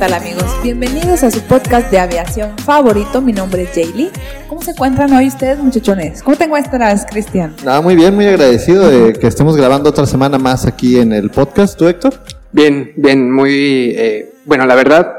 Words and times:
tal 0.00 0.14
amigos? 0.14 0.46
Bienvenidos 0.62 1.22
a 1.24 1.30
su 1.30 1.42
podcast 1.42 1.90
de 1.90 1.98
aviación 1.98 2.56
favorito. 2.56 3.20
Mi 3.20 3.34
nombre 3.34 3.64
es 3.64 3.70
Jaylee. 3.74 4.08
¿Cómo 4.48 4.62
se 4.62 4.70
encuentran 4.70 5.12
hoy 5.12 5.28
ustedes, 5.28 5.58
muchachones? 5.58 6.22
¿Cómo 6.22 6.38
te 6.38 6.44
encuentras, 6.44 7.04
Cristian? 7.04 7.54
Nada, 7.62 7.82
muy 7.82 7.96
bien, 7.96 8.14
muy 8.14 8.24
agradecido 8.24 8.88
de 8.88 9.12
que 9.12 9.26
estemos 9.26 9.58
grabando 9.58 9.90
otra 9.90 10.06
semana 10.06 10.38
más 10.38 10.64
aquí 10.64 10.98
en 10.98 11.12
el 11.12 11.28
podcast. 11.28 11.78
¿Tú, 11.78 11.86
Héctor? 11.86 12.14
Bien, 12.50 12.94
bien, 12.96 13.30
muy 13.30 13.92
eh, 13.94 14.32
bueno, 14.46 14.64
la 14.64 14.74
verdad, 14.74 15.12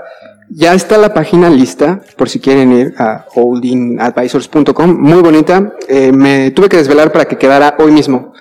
ya 0.50 0.74
está 0.74 0.98
la 0.98 1.14
página 1.14 1.48
lista 1.48 2.02
por 2.18 2.28
si 2.28 2.40
quieren 2.40 2.72
ir 2.72 2.96
a 2.98 3.28
holdingadvisors.com, 3.36 5.00
muy 5.00 5.22
bonita. 5.22 5.74
Eh, 5.90 6.12
me 6.12 6.50
tuve 6.50 6.70
que 6.70 6.78
desvelar 6.78 7.12
para 7.12 7.26
que 7.26 7.38
quedara 7.38 7.76
hoy 7.78 7.92
mismo, 7.92 8.34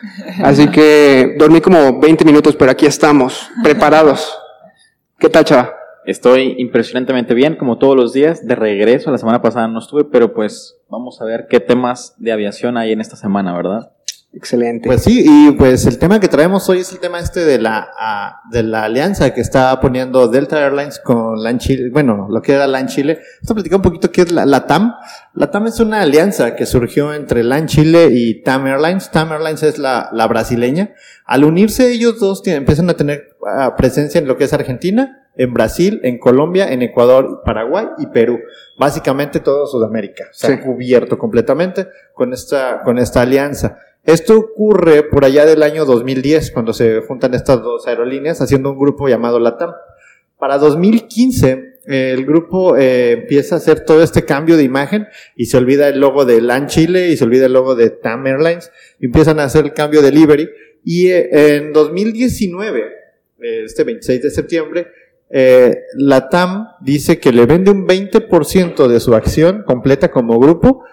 así 0.43 0.69
que 0.69 1.37
dormí 1.39 1.61
como 1.61 2.01
20 2.01 2.25
minutos, 2.25 2.57
pero 2.57 2.71
aquí 2.71 2.87
estamos, 2.87 3.51
preparados. 3.63 4.39
¿Qué 5.19 5.29
tal, 5.29 5.45
chava? 5.45 5.80
Estoy 6.11 6.57
impresionantemente 6.59 7.35
bien, 7.35 7.55
como 7.57 7.79
todos 7.79 7.95
los 7.97 8.13
días, 8.13 8.45
de 8.47 8.57
regreso. 8.57 9.11
La 9.13 9.19
semana 9.19 9.41
pasada 9.43 9.69
no 9.69 9.79
estuve, 9.79 10.05
pero 10.05 10.35
pues 10.35 10.77
vamos 10.89 11.21
a 11.21 11.25
ver 11.25 11.47
qué 11.49 11.61
temas 11.61 12.15
de 12.19 12.33
aviación 12.33 12.77
hay 12.77 12.91
en 12.93 13.01
esta 13.01 13.15
semana, 13.17 13.55
¿verdad? 13.57 13.93
Excelente. 14.33 14.87
Pues 14.89 15.03
sí, 15.03 15.25
y 15.27 15.51
pues 15.53 15.87
el 15.87 15.99
tema 15.99 16.21
que 16.21 16.29
traemos 16.29 16.69
hoy 16.69 16.79
es 16.79 16.93
el 16.93 17.01
tema 17.01 17.19
este 17.19 17.41
de 17.45 17.59
la, 17.59 17.89
de 18.53 18.63
la 18.63 18.85
alianza 18.85 19.35
que 19.35 19.41
está 19.41 19.79
poniendo 19.81 20.29
Delta 20.29 20.61
Airlines 20.65 21.01
con 21.01 21.43
LAN 21.43 21.59
Chile, 21.59 21.91
bueno, 21.93 22.29
lo 22.31 22.41
que 22.41 22.53
era 22.53 22.67
LAN 22.69 22.87
Chile. 22.87 23.19
Vamos 23.43 23.51
a 23.51 23.55
platicar 23.55 23.77
un 23.79 23.83
poquito 23.83 24.13
qué 24.13 24.23
es 24.23 24.31
la, 24.33 24.47
la 24.47 24.67
TAM. 24.67 24.95
La 25.35 25.51
TAM 25.51 25.67
es 25.67 25.81
una 25.81 26.01
alianza 26.03 26.55
que 26.55 26.65
surgió 26.67 27.13
entre 27.15 27.43
LAN 27.43 27.67
Chile 27.67 28.09
y 28.13 28.43
TAM 28.43 28.67
Airlines. 28.69 29.11
TAM 29.11 29.33
Airlines 29.33 29.63
es 29.65 29.79
la, 29.79 30.11
la 30.13 30.27
brasileña. 30.29 30.93
Al 31.25 31.43
unirse 31.45 31.91
ellos 31.91 32.21
dos 32.21 32.43
tienen- 32.43 32.63
empiezan 32.63 32.89
a 32.89 32.95
tener 32.95 33.37
ah, 33.47 33.75
presencia 33.77 34.21
en 34.21 34.29
lo 34.29 34.37
que 34.37 34.45
es 34.45 34.53
Argentina, 34.53 35.20
en 35.37 35.55
Brasil, 35.55 36.01
en 36.03 36.19
Colombia, 36.19 36.73
en 36.73 36.83
Ecuador, 36.83 37.43
Paraguay 37.45 37.87
y 37.99 38.07
Perú. 38.09 38.39
Básicamente 38.79 39.41
todo 39.41 39.67
Sudamérica. 39.67 40.29
Se 40.33 40.49
Sí. 40.49 40.53
ha 40.53 40.61
cubierto 40.61 41.19
completamente 41.19 41.87
con 42.15 42.33
esta, 42.33 42.83
con 42.85 42.99
esta 42.99 43.23
alianza. 43.23 43.79
Esto 44.05 44.39
ocurre 44.39 45.03
por 45.05 45.25
allá 45.25 45.45
del 45.47 45.63
año 45.63 45.85
2010, 45.85 46.51
cuando 46.53 46.73
se 46.73 47.01
juntan 47.03 47.35
estas 47.35 47.63
dos 47.63 47.87
aerolíneas 47.87 48.41
haciendo 48.41 48.73
un 48.73 48.79
grupo 48.79 49.09
llamado 49.09 49.39
LATAM. 49.39 49.73
Para 50.39 50.57
2015, 50.59 51.75
eh, 51.87 52.13
el 52.15 52.25
grupo 52.25 52.77
eh, 52.77 53.13
empieza 53.13 53.55
a 53.57 53.59
hacer 53.59 53.81
todo 53.85 54.03
este 54.03 54.25
cambio 54.25 54.57
de 54.57 54.63
imagen 54.63 55.07
y 55.37 55.47
se 55.47 55.57
olvida 55.59 55.89
el 55.89 56.01
logo 56.01 56.25
de 56.25 56.41
LAN 56.41 56.67
Chile 56.67 57.09
y 57.09 57.17
se 57.17 57.25
olvida 57.25 57.47
el 57.47 57.53
logo 57.53 57.75
de 57.75 57.91
TAM 57.91 58.27
Airlines 58.27 58.71
y 58.99 59.07
empiezan 59.07 59.39
a 59.39 59.45
hacer 59.45 59.65
el 59.67 59.75
cambio 59.75 60.01
de 60.03 60.13
livery. 60.13 60.49
Y 60.83 61.09
eh, 61.09 61.57
en 61.57 61.73
2019, 61.75 62.81
eh, 63.43 63.63
este 63.65 63.85
26 63.85 64.23
de 64.23 64.31
septiembre, 64.31 64.87
eh, 65.31 65.85
la 65.95 66.29
TAM 66.29 66.69
dice 66.81 67.21
que 67.21 67.33
le 67.33 67.47
vende 67.47 67.71
un 67.71 67.87
20% 67.87 68.89
de 68.89 69.01
su 69.01 69.15
acción 69.15 69.63
completa 69.65 70.11
como 70.11 70.39
grupo 70.41 70.85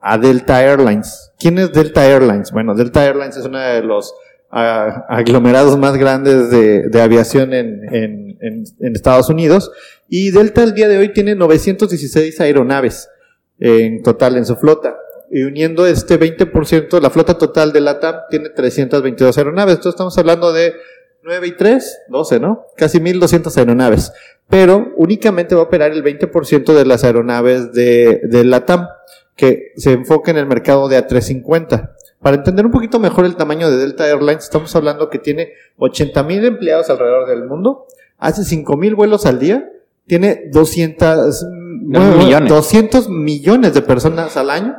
a 0.00 0.18
Delta 0.18 0.62
Airlines. 0.62 1.32
¿Quién 1.38 1.58
es 1.58 1.72
Delta 1.72 2.06
Airlines? 2.06 2.52
Bueno, 2.52 2.74
Delta 2.74 3.04
Airlines 3.04 3.36
es 3.36 3.46
uno 3.46 3.58
de 3.58 3.82
los 3.82 4.14
ah, 4.50 5.06
aglomerados 5.08 5.78
más 5.78 5.96
grandes 5.96 6.50
de, 6.50 7.00
aviación 7.00 7.54
en, 7.54 7.80
en- 7.92 8.94
Estados 8.94 9.30
Unidos. 9.30 9.72
Y 10.08 10.30
Delta 10.30 10.62
el 10.62 10.74
día 10.74 10.88
de 10.88 10.98
hoy 10.98 11.12
tiene 11.12 11.34
916 11.34 12.40
aeronaves 12.40 13.08
en 13.58 14.02
total 14.02 14.36
en 14.36 14.44
su 14.44 14.56
flota. 14.56 14.96
Y 15.30 15.42
uniendo 15.42 15.86
este 15.86 16.20
20%, 16.20 17.00
la 17.00 17.10
flota 17.10 17.36
total 17.36 17.72
de 17.72 17.80
la 17.80 17.98
TAM 17.98 18.14
tiene 18.30 18.50
322 18.50 19.36
aeronaves. 19.38 19.74
Entonces 19.74 19.94
estamos 19.94 20.16
hablando 20.18 20.52
de 20.52 20.74
9 21.26 21.46
y 21.48 21.52
3, 21.56 22.02
12, 22.08 22.38
¿no? 22.38 22.66
Casi 22.76 23.00
1200 23.00 23.56
aeronaves. 23.58 24.12
Pero 24.48 24.92
únicamente 24.96 25.56
va 25.56 25.62
a 25.62 25.64
operar 25.64 25.90
el 25.90 26.04
20% 26.04 26.72
de 26.72 26.84
las 26.86 27.02
aeronaves 27.02 27.72
de, 27.72 28.20
de 28.22 28.44
la 28.44 28.64
TAM 28.64 28.86
que 29.34 29.72
se 29.76 29.92
enfoca 29.92 30.30
en 30.30 30.36
el 30.36 30.46
mercado 30.46 30.88
de 30.88 31.04
A350. 31.04 31.90
Para 32.20 32.36
entender 32.36 32.64
un 32.64 32.70
poquito 32.70 33.00
mejor 33.00 33.24
el 33.24 33.34
tamaño 33.34 33.68
de 33.68 33.76
Delta 33.76 34.08
Airlines, 34.08 34.44
estamos 34.44 34.74
hablando 34.76 35.10
que 35.10 35.18
tiene 35.18 35.52
80 35.78 36.22
mil 36.22 36.44
empleados 36.44 36.90
alrededor 36.90 37.28
del 37.28 37.44
mundo, 37.44 37.86
hace 38.18 38.44
5 38.44 38.76
mil 38.76 38.94
vuelos 38.94 39.26
al 39.26 39.40
día, 39.40 39.68
tiene 40.06 40.44
200, 40.52 41.44
bueno, 41.82 42.16
millones. 42.18 42.48
200 42.48 43.08
millones 43.08 43.74
de 43.74 43.82
personas 43.82 44.36
al 44.36 44.50
año, 44.50 44.76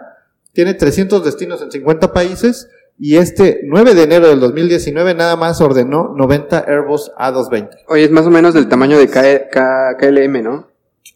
tiene 0.54 0.74
300 0.74 1.26
destinos 1.26 1.62
en 1.62 1.72
50 1.72 2.14
países 2.14 2.70
y 3.00 3.18
este 3.18 3.62
9 3.66 3.94
de 3.94 4.04
enero 4.04 4.28
del 4.28 4.40
2019 4.40 5.14
nada 5.14 5.36
más 5.36 5.62
ordenó 5.62 6.14
90 6.16 6.66
Airbus 6.68 7.12
A220. 7.18 7.70
Oye, 7.88 8.06
es 8.06 8.12
más 8.12 8.26
o 8.26 8.32
menos 8.32 8.54
del 8.54 8.68
tamaño 8.70 8.98
de 8.98 9.08
K- 9.08 9.48
K- 9.52 9.96
KLM, 10.00 10.42
¿no? 10.44 10.68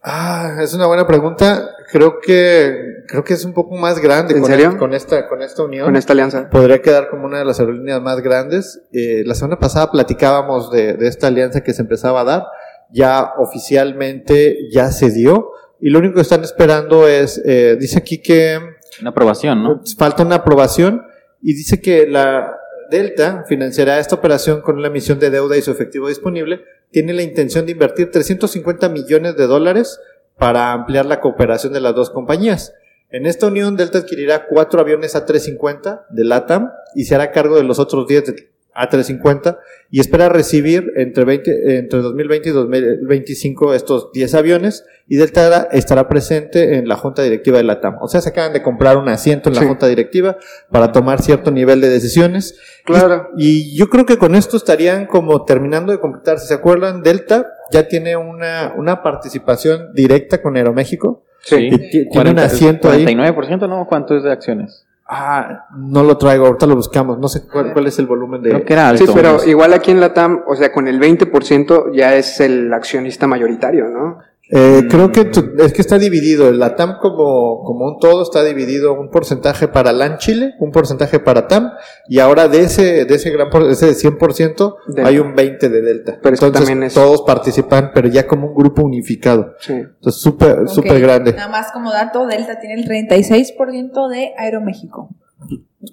Ah, 0.04 0.58
es 0.62 0.74
una 0.74 0.88
buena 0.88 1.06
pregunta. 1.06 1.70
Creo 1.92 2.20
que 2.22 2.76
creo 3.08 3.24
que 3.24 3.34
es 3.34 3.44
un 3.46 3.54
poco 3.54 3.76
más 3.76 4.00
grande 4.00 4.34
¿En 4.34 4.40
con, 4.42 4.50
serio? 4.50 4.78
con 4.78 4.94
esta 4.94 5.28
con 5.28 5.42
esta 5.42 5.64
unión. 5.64 5.86
Con 5.86 5.96
esta 5.96 6.14
alianza. 6.14 6.50
Podría 6.50 6.82
quedar 6.82 7.10
como 7.10 7.26
una 7.26 7.40
de 7.40 7.46
las 7.46 7.60
aerolíneas 7.60 8.02
más 8.02 8.22
grandes. 8.22 8.82
Eh, 8.94 9.24
la 9.26 9.36
semana 9.36 9.60
pasada 9.60 9.92
platicábamos 9.92 10.72
de, 10.72 10.94
de 10.94 11.08
esta 11.08 11.28
alianza 11.28 11.62
que 11.62 11.74
se 11.74 11.82
empezaba 11.82 12.22
a 12.22 12.24
dar. 12.24 12.44
Ya 12.92 13.34
oficialmente 13.38 14.70
ya 14.72 14.92
se 14.92 15.12
dio. 15.12 15.50
Y 15.80 15.90
lo 15.90 16.00
único 16.00 16.16
que 16.16 16.22
están 16.22 16.44
esperando 16.44 17.08
es, 17.08 17.42
eh, 17.46 17.76
dice 17.80 17.98
aquí 17.98 18.22
que 18.22 18.60
Una 19.02 19.10
aprobación, 19.12 19.64
¿no? 19.64 19.82
falta 19.98 20.24
una 20.24 20.36
aprobación 20.36 21.02
y 21.42 21.54
dice 21.54 21.82
que 21.82 22.08
la 22.08 22.58
Delta 22.90 23.46
financiará 23.48 24.00
esta 24.00 24.16
operación 24.16 24.62
con 24.62 24.78
una 24.78 24.88
emisión 24.88 25.18
de 25.18 25.30
deuda 25.30 25.56
y 25.56 25.62
su 25.62 25.72
efectivo 25.72 26.10
disponible. 26.10 26.66
Tiene 26.92 27.14
la 27.14 27.22
intención 27.22 27.66
de 27.66 27.72
invertir 27.72 28.12
350 28.12 28.90
millones 28.90 29.38
de 29.38 29.48
dólares 29.48 30.00
para 30.38 30.74
ampliar 30.74 31.06
la 31.06 31.22
cooperación 31.22 31.72
de 31.72 31.80
las 31.80 31.96
dos 31.96 32.10
compañías. 32.10 32.74
En 33.10 33.26
esta 33.26 33.48
unión, 33.48 33.78
Delta 33.78 34.00
adquirirá 34.00 34.46
cuatro 34.48 34.82
aviones 34.82 35.16
A350 35.16 36.08
de 36.10 36.26
LATAM 36.26 36.72
y 36.94 37.06
se 37.06 37.16
hará 37.16 37.32
cargo 37.32 37.56
de 37.56 37.64
los 37.64 37.80
otros 37.80 38.08
10 38.08 38.26
de 38.26 38.51
A350 38.76 39.58
y 39.90 40.00
espera 40.00 40.30
recibir 40.30 40.92
entre, 40.96 41.26
20 41.26 41.78
entre 41.78 42.00
2020 42.00 42.50
y 42.50 42.52
2025 42.54 43.74
estos 43.74 44.12
10 44.14 44.34
aviones 44.36 44.86
y 45.08 45.18
Delta 45.18 45.68
estará 45.72 46.08
presente 46.08 46.78
en 46.78 46.88
la 46.88 46.96
junta 46.96 47.22
directiva 47.22 47.58
de 47.58 47.64
LATAM. 47.66 47.98
O 48.02 48.08
sea, 48.08 48.22
se 48.22 48.30
acaban 48.30 48.54
de 48.54 48.62
comprar 48.62 48.98
un 48.98 49.10
asiento 49.10 49.50
en 49.50 49.56
la 49.56 49.62
Sí. 49.62 49.68
junta 49.68 49.88
directiva 49.88 50.38
para 50.72 50.92
tomar 50.92 51.22
cierto 51.22 51.52
nivel 51.52 51.82
de 51.82 51.90
decisiones. 51.90 52.58
Claro. 52.86 53.28
Y, 53.38 53.74
y 53.74 53.78
yo 53.78 53.90
creo 53.90 54.06
que 54.06 54.18
con 54.18 54.36
esto 54.36 54.56
estarían 54.56 55.06
como 55.06 55.44
terminando 55.44 55.92
de 55.92 56.00
completar. 56.00 56.40
Si 56.40 56.48
se 56.48 56.54
acuerdan, 56.54 57.04
Delta 57.04 57.48
ya 57.72 57.88
tiene 57.88 58.16
una, 58.16 58.74
una 58.78 59.04
participación 59.04 59.94
directa 59.94 60.42
con 60.42 60.56
Aeroméxico. 60.56 61.26
Sí. 61.44 61.70
Y 61.72 62.10
tiene 62.10 62.32
un 62.32 62.40
asiento 62.40 62.90
ahí. 62.90 63.04
49%, 63.06 63.68
¿no? 63.68 63.86
¿Cuánto 63.88 64.16
es 64.16 64.24
de 64.24 64.32
acciones? 64.32 64.86
Ah, 65.14 65.66
no 65.76 66.04
lo 66.04 66.18
traigo, 66.18 66.46
ahorita 66.46 66.66
lo 66.68 66.78
buscamos. 66.78 67.20
No 67.20 67.28
sé 67.28 67.46
cuál, 67.46 67.74
cuál 67.74 67.86
es 67.86 68.00
el 68.00 68.06
volumen 68.06 68.42
de. 68.42 68.52
Creo 68.52 68.64
que 68.64 68.72
era 68.72 68.88
alto. 68.88 69.06
Sí, 69.06 69.12
pero 69.14 69.44
igual 69.46 69.74
aquí 69.74 69.92
en 69.92 70.00
la 70.00 70.14
TAM, 70.14 70.44
o 70.48 70.56
sea, 70.56 70.72
con 70.72 70.88
el 70.88 71.02
20% 71.02 71.92
ya 71.94 72.16
es 72.16 72.40
el 72.40 72.74
accionista 72.74 73.28
mayoritario, 73.28 73.90
¿no? 73.90 74.20
Eh, 74.54 74.82
Mm. 74.84 74.88
Creo 74.90 75.12
que 75.14 75.26
tu- 75.26 75.54
es 75.60 75.72
que 75.72 75.82
está 75.82 75.98
dividido. 75.98 76.50
El 76.50 76.60
LATAM 76.60 76.98
como, 77.00 77.64
como 77.64 77.86
un 77.86 78.00
todo 78.00 78.22
está 78.22 78.44
dividido 78.44 78.94
un 78.94 79.10
porcentaje 79.10 79.70
para 79.70 79.94
LAN 79.94 80.18
Chile, 80.18 80.56
un 80.60 80.72
porcentaje 80.72 81.20
para 81.20 81.48
TAM, 81.48 81.72
y 82.10 82.20
ahora 82.20 82.50
de 82.50 82.60
ese, 82.62 83.06
de 83.06 83.16
ese 83.16 83.30
gran 83.32 83.50
por, 83.50 83.64
ese 83.70 83.94
100% 83.96 84.76
Delta. 84.88 85.08
hay 85.08 85.20
un 85.20 85.36
20 85.36 85.70
de 85.70 85.82
Delta. 85.82 86.20
Pero 86.22 86.36
Entonces 86.36 86.60
también 86.68 86.84
es- 86.84 86.94
todos 86.94 87.22
participan, 87.22 87.92
pero 87.94 88.10
ya 88.10 88.28
como 88.28 88.48
un 88.50 88.56
grupo 88.56 88.82
unificado. 88.84 89.54
Sí. 89.60 89.72
Entonces 89.74 90.22
súper, 90.22 90.60
Ok, 90.60 90.68
súper 90.68 91.00
grande. 91.00 91.32
Nada 91.34 91.48
más 91.50 91.72
como 91.72 91.90
dato, 91.92 92.26
Delta 92.28 92.60
tiene 92.60 92.76
el 92.82 92.86
36% 92.86 94.10
de 94.10 94.34
Aeroméxico. 94.38 95.10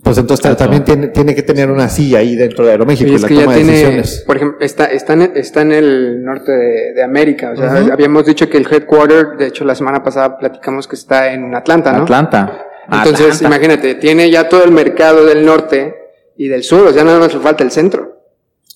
Pues 0.03 0.19
entonces 0.19 0.55
también 0.57 0.85
tiene, 0.85 1.09
tiene 1.09 1.35
que 1.35 1.43
tener 1.43 1.71
una 1.71 1.89
silla 1.89 2.19
ahí 2.19 2.37
dentro 2.37 2.65
de 2.67 2.73
Aeroméxico 2.73 3.11
Y 3.11 3.15
es 3.15 3.23
la 3.23 3.29
que 3.29 3.35
ya 3.37 3.47
de 3.47 3.55
tiene, 3.55 3.73
decisiones. 3.73 4.23
por 4.27 4.37
ejemplo, 4.37 4.59
está, 4.61 4.85
está, 4.85 5.15
en, 5.15 5.33
está 5.35 5.63
en 5.63 5.73
el 5.73 6.23
norte 6.23 6.53
de, 6.53 6.93
de 6.93 7.03
América. 7.03 7.53
O 7.53 7.57
sea, 7.57 7.87
habíamos 7.91 8.27
dicho 8.27 8.51
que 8.51 8.59
el 8.59 8.67
headquarter, 8.71 9.39
de 9.39 9.47
hecho, 9.47 9.65
la 9.65 9.75
semana 9.75 10.03
pasada 10.03 10.37
platicamos 10.39 10.87
que 10.87 10.97
está 10.97 11.33
en 11.33 11.55
Atlanta, 11.55 11.93
¿no? 11.93 12.03
Atlanta. 12.03 12.67
Entonces, 12.91 13.37
Atlanta. 13.37 13.47
imagínate, 13.47 13.95
tiene 13.95 14.31
ya 14.31 14.49
todo 14.49 14.63
el 14.63 14.73
mercado 14.73 15.25
del 15.25 15.47
norte 15.47 15.95
y 16.37 16.49
del 16.49 16.63
sur, 16.63 16.87
o 16.87 16.93
sea, 16.93 17.05
nada 17.05 17.19
más 17.19 17.33
le 17.33 17.41
falta 17.41 17.65
el 17.65 17.71
centro. 17.71 18.18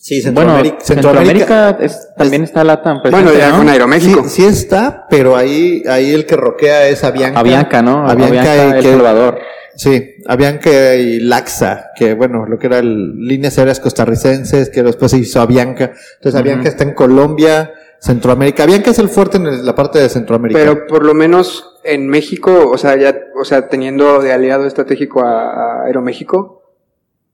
Sí, 0.04 0.20
Bueno, 0.32 0.40
Centroamérica. 0.56 0.80
Centroamérica, 0.84 1.78
es- 1.80 2.08
también 2.16 2.42
está 2.42 2.64
Latam 2.64 3.00
presente, 3.02 3.24
bueno, 3.24 3.38
ya 3.38 3.50
¿no? 3.52 3.58
con 3.58 3.68
Aeroméxico. 3.68 4.24
Sí, 4.24 4.42
sí 4.42 4.44
está, 4.46 5.06
pero 5.08 5.36
ahí, 5.36 5.84
ahí 5.88 6.12
el 6.12 6.26
que 6.26 6.34
roquea 6.34 6.88
es 6.88 7.04
Avianca. 7.04 7.38
Avianca, 7.38 7.82
¿no? 7.82 8.08
Avianca, 8.08 8.40
Avianca, 8.52 8.56
y 8.56 8.78
El 8.78 8.82
que- 8.82 8.90
Salvador. 8.90 9.38
Sí, 9.76 10.14
Avianca 10.26 10.94
y 10.96 11.20
Laxa, 11.20 11.92
que 11.94 12.14
bueno, 12.14 12.46
lo 12.46 12.58
que 12.58 12.66
era 12.66 12.80
el, 12.80 13.14
líneas 13.16 13.56
aéreas 13.58 13.78
costarricenses, 13.78 14.70
que 14.70 14.82
después 14.82 15.12
se 15.12 15.18
hizo 15.18 15.40
Avianca. 15.40 15.92
Entonces 16.16 16.34
Avianca 16.38 16.62
Ujú. 16.62 16.68
está 16.70 16.82
en 16.82 16.94
Colombia, 16.94 17.72
Centroamérica. 18.00 18.64
Avianca 18.64 18.90
es 18.90 18.98
el 18.98 19.08
fuerte 19.08 19.36
en 19.36 19.46
el- 19.46 19.64
la 19.64 19.76
parte 19.76 20.00
de 20.00 20.08
Centroamérica. 20.08 20.58
Pero 20.58 20.86
por 20.88 21.04
lo 21.06 21.14
menos 21.14 21.78
en 21.84 22.08
México, 22.08 22.70
o 22.72 22.76
sea, 22.76 22.96
ya, 22.96 23.14
o 23.40 23.44
sea, 23.44 23.68
teniendo 23.68 24.18
de 24.20 24.32
aliado 24.32 24.66
estratégico 24.66 25.20
a, 25.24 25.52
a 25.52 25.84
Aeroméxico, 25.86 26.61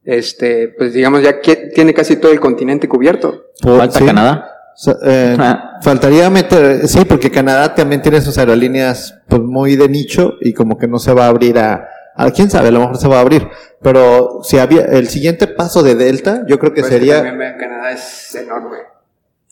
este, 0.08 0.68
pues 0.68 0.94
digamos, 0.94 1.22
ya 1.22 1.38
que 1.40 1.54
tiene 1.74 1.92
casi 1.92 2.16
todo 2.16 2.32
el 2.32 2.40
continente 2.40 2.88
cubierto. 2.88 3.48
Falta 3.62 3.98
sí. 3.98 4.06
Canadá. 4.06 4.50
So- 4.74 4.96
eh, 5.04 5.36
Ah. 5.38 5.78
Faltaría 5.82 6.30
meter, 6.30 6.88
sí, 6.88 7.04
porque 7.04 7.30
Canadá 7.30 7.74
también 7.74 8.00
tiene 8.00 8.20
sus 8.22 8.38
aerolíneas 8.38 9.18
pues 9.28 9.42
muy 9.42 9.76
de 9.76 9.88
nicho 9.88 10.32
y 10.40 10.54
como 10.54 10.78
que 10.78 10.88
no 10.88 10.98
se 10.98 11.12
va 11.12 11.26
a 11.26 11.28
abrir 11.28 11.58
a, 11.58 11.88
a 12.16 12.30
quién 12.30 12.50
sabe, 12.50 12.68
a 12.68 12.70
lo 12.70 12.80
mejor 12.80 12.96
se 12.96 13.06
va 13.06 13.18
a 13.18 13.20
abrir. 13.20 13.46
Pero 13.82 14.40
si 14.42 14.58
había 14.58 14.82
el 14.86 15.08
siguiente 15.08 15.46
paso 15.46 15.82
de 15.82 15.94
Delta, 15.94 16.42
yo 16.48 16.58
creo 16.58 16.72
que 16.72 16.80
Pues 16.80 16.92
sería 16.92 17.16
también 17.16 17.38
vean, 17.38 17.58
Canadá 17.58 17.92
es 17.92 18.34
enorme. 18.34 18.78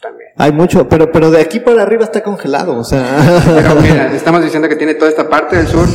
También. 0.01 0.31
hay 0.39 0.53
mucho, 0.53 0.89
pero 0.89 1.13
pero 1.13 1.31
de 1.31 1.41
aquí 1.41 1.61
para 1.61 1.83
arriba 1.83 2.05
está 2.05 2.23
congelado, 2.23 2.77
o 2.79 2.85
sea, 2.85 3.05
Pero 3.45 3.75
mira, 3.81 4.11
estamos 4.15 4.43
diciendo 4.43 4.69
que 4.71 4.77
tiene 4.77 4.95
toda 4.95 5.11
esta 5.11 5.29
parte 5.29 5.57
del 5.57 5.67
sur, 5.69 5.87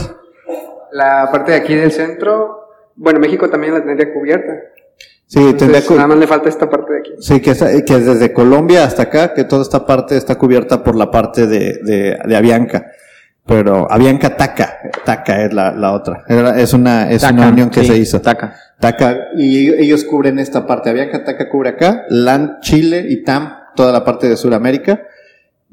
la 0.92 1.30
parte 1.32 1.52
de 1.52 1.58
aquí 1.58 1.74
del 1.76 1.92
centro. 1.92 2.61
Bueno, 2.96 3.20
México 3.20 3.50
también 3.50 3.74
la 3.74 3.84
tendría 3.84 4.14
cubierta. 4.14 4.54
sí, 5.28 5.40
tendría 5.40 5.66
Entonces, 5.66 5.86
cu- 5.88 5.96
nada 5.96 6.08
más 6.08 6.18
le 6.18 6.28
falta 6.28 6.50
esta 6.50 6.70
parte 6.70 6.94
de 6.94 7.00
aquí. 7.00 7.12
Sí, 7.20 7.40
que, 7.40 7.52
esa- 7.52 7.70
que 7.84 8.00
desde 8.00 8.34
Colombia 8.34 8.84
hasta 8.84 9.04
acá, 9.04 9.34
que 9.34 9.44
toda 9.46 9.62
esta 9.62 9.86
parte 9.86 10.18
está 10.18 10.36
cubierta 10.38 10.84
por 10.84 10.96
la 10.96 11.10
parte 11.10 11.48
de, 11.48 11.80
de, 11.84 12.18
de 12.26 12.36
Avianca. 12.36 12.86
Pero 13.46 13.92
Avianca 13.92 14.38
Taca, 14.38 14.78
Taca 15.04 15.44
es 15.44 15.52
la, 15.54 15.72
la 15.72 15.94
otra. 15.94 16.24
Es 16.58 16.74
una, 16.74 17.10
es 17.10 17.24
una 17.24 17.50
unión 17.50 17.70
que 17.72 17.82
sí, 17.82 17.88
se 17.88 17.98
hizo. 17.98 18.22
Taca. 18.22 18.56
Taca, 18.80 19.18
y 19.36 19.68
ellos 19.74 20.04
cubren 20.06 20.38
esta 20.38 20.68
parte. 20.68 20.90
Avianca 20.92 21.24
Taca 21.24 21.50
cubre 21.50 21.70
acá, 21.70 22.04
LAN, 22.10 22.60
Chile 22.62 23.04
y 23.10 23.24
TAM, 23.24 23.52
toda 23.76 23.92
la 23.92 24.06
parte 24.06 24.30
de 24.30 24.38
Sudamérica. 24.38 25.02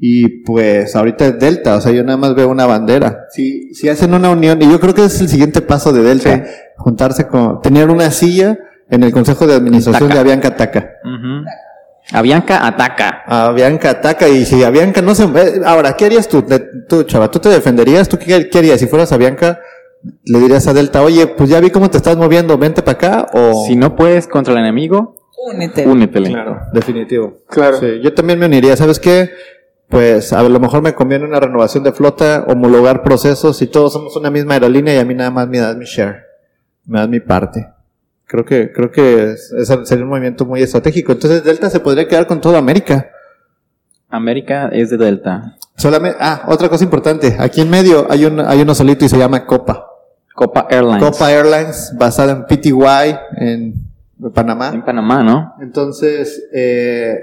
Y 0.01 0.43
pues 0.43 0.95
ahorita 0.95 1.25
es 1.25 1.39
Delta, 1.39 1.75
o 1.75 1.81
sea, 1.81 1.91
yo 1.91 2.03
nada 2.03 2.17
más 2.17 2.33
veo 2.33 2.47
una 2.47 2.65
bandera. 2.65 3.25
Si, 3.31 3.73
si 3.73 3.89
hacen 3.89 4.13
una 4.13 4.29
unión, 4.29 4.61
y 4.61 4.71
yo 4.71 4.79
creo 4.79 4.93
que 4.93 5.03
es 5.05 5.19
el 5.19 5.27
siguiente 5.27 5.61
paso 5.61 5.91
de 5.91 6.01
Delta, 6.03 6.45
Sí. 6.45 6.51
juntarse 6.77 7.27
con, 7.27 7.61
tener 7.61 7.89
una 7.89 8.09
silla 8.11 8.57
en 8.89 9.03
el 9.03 9.11
Consejo 9.11 9.45
de 9.45 9.55
Administración 9.55 10.07
Taca. 10.07 10.13
de 10.15 10.19
Avianca 10.21 10.55
Taca. 10.55 10.89
Ujú. 11.03 11.45
Avianca 12.11 12.65
ataca. 12.65 13.23
A 13.27 13.51
Bianca 13.51 13.89
ataca 13.91 14.27
y 14.29 14.45
si 14.45 14.63
a 14.63 14.69
Bianca 14.71 15.01
no 15.01 15.13
se... 15.13 15.25
eh, 15.25 15.61
Ahora, 15.65 15.93
¿qué 15.95 16.05
harías 16.05 16.27
tú? 16.27 16.43
Tú, 16.87 17.03
chava, 17.03 17.29
¿tú 17.29 17.39
te 17.39 17.49
defenderías? 17.49 18.07
¿Tú 18.09 18.17
qué, 18.17 18.49
qué 18.49 18.57
harías? 18.57 18.79
Si 18.79 18.87
fueras 18.87 19.11
a 19.11 19.17
Bianca, 19.17 19.59
le 20.23 20.39
dirías 20.39 20.65
a 20.67 20.73
Delta, 20.73 21.03
oye, 21.03 21.27
pues 21.27 21.49
ya 21.49 21.59
vi 21.59 21.69
cómo 21.69 21.89
te 21.91 21.97
estás 21.97 22.17
moviendo, 22.17 22.57
vente 22.57 22.81
para 22.81 22.93
acá 22.97 23.27
o... 23.33 23.65
Si 23.67 23.75
no 23.75 23.95
puedes 23.95 24.27
contra 24.27 24.53
el 24.53 24.59
enemigo, 24.61 25.17
Únete. 25.53 25.85
únetele. 25.85 26.31
Claro, 26.31 26.59
definitivo. 26.73 27.43
Claro. 27.47 27.79
Sí, 27.79 27.99
yo 28.01 28.13
también 28.13 28.39
me 28.39 28.45
uniría, 28.47 28.75
¿sabes 28.75 28.99
qué? 28.99 29.29
Pues 29.89 30.33
a 30.33 30.43
lo 30.43 30.59
mejor 30.59 30.83
me 30.83 30.93
conviene 30.93 31.25
una 31.25 31.39
renovación 31.39 31.83
de 31.83 31.91
flota, 31.91 32.45
homologar 32.47 33.01
procesos 33.01 33.59
y 33.63 33.67
todos 33.67 33.91
somos 33.91 34.15
una 34.15 34.29
misma 34.29 34.53
aerolínea 34.53 34.93
y 34.93 34.97
a 34.99 35.05
mí 35.05 35.15
nada 35.15 35.31
más 35.31 35.47
me 35.47 35.57
das 35.57 35.75
mi 35.75 35.85
share, 35.85 36.25
me 36.85 36.99
das 36.99 37.09
mi 37.09 37.19
parte. 37.19 37.67
Creo 38.25 38.45
que, 38.45 38.71
creo 38.71 38.91
que 38.91 39.31
es- 39.31 39.51
sería 39.85 40.03
un 40.03 40.09
movimiento 40.11 40.45
muy 40.45 40.61
estratégico. 40.61 41.11
Entonces 41.11 41.43
Delta 41.43 41.71
se 41.71 41.79
podría 41.79 42.07
quedar 42.07 42.27
con 42.27 42.39
toda 42.39 42.59
América. 42.59 43.09
América 44.09 44.69
es 44.71 44.91
de 44.91 44.97
Delta. 44.97 45.55
Solamente, 45.75 46.17
ah, 46.21 46.43
otra 46.47 46.69
cosa 46.69 46.83
importante. 46.83 47.35
Aquí 47.39 47.61
en 47.61 47.69
medio 47.71 48.05
hay 48.11 48.25
un, 48.25 48.39
hay 48.41 48.61
uno 48.61 48.75
solito 48.75 49.05
y 49.05 49.09
se 49.09 49.17
llama 49.17 49.45
Copa. 49.47 49.87
Copa 50.35 50.67
Airlines. 50.69 51.03
Copa 51.03 51.31
Airlines, 51.31 51.93
basada 51.97 52.31
en 52.33 52.45
PTY, 52.45 53.17
en 53.37 53.73
Panamá. 54.33 54.69
En 54.73 54.83
Panamá, 54.85 55.23
¿no? 55.23 55.55
Entonces, 55.61 56.43
eh, 56.53 57.19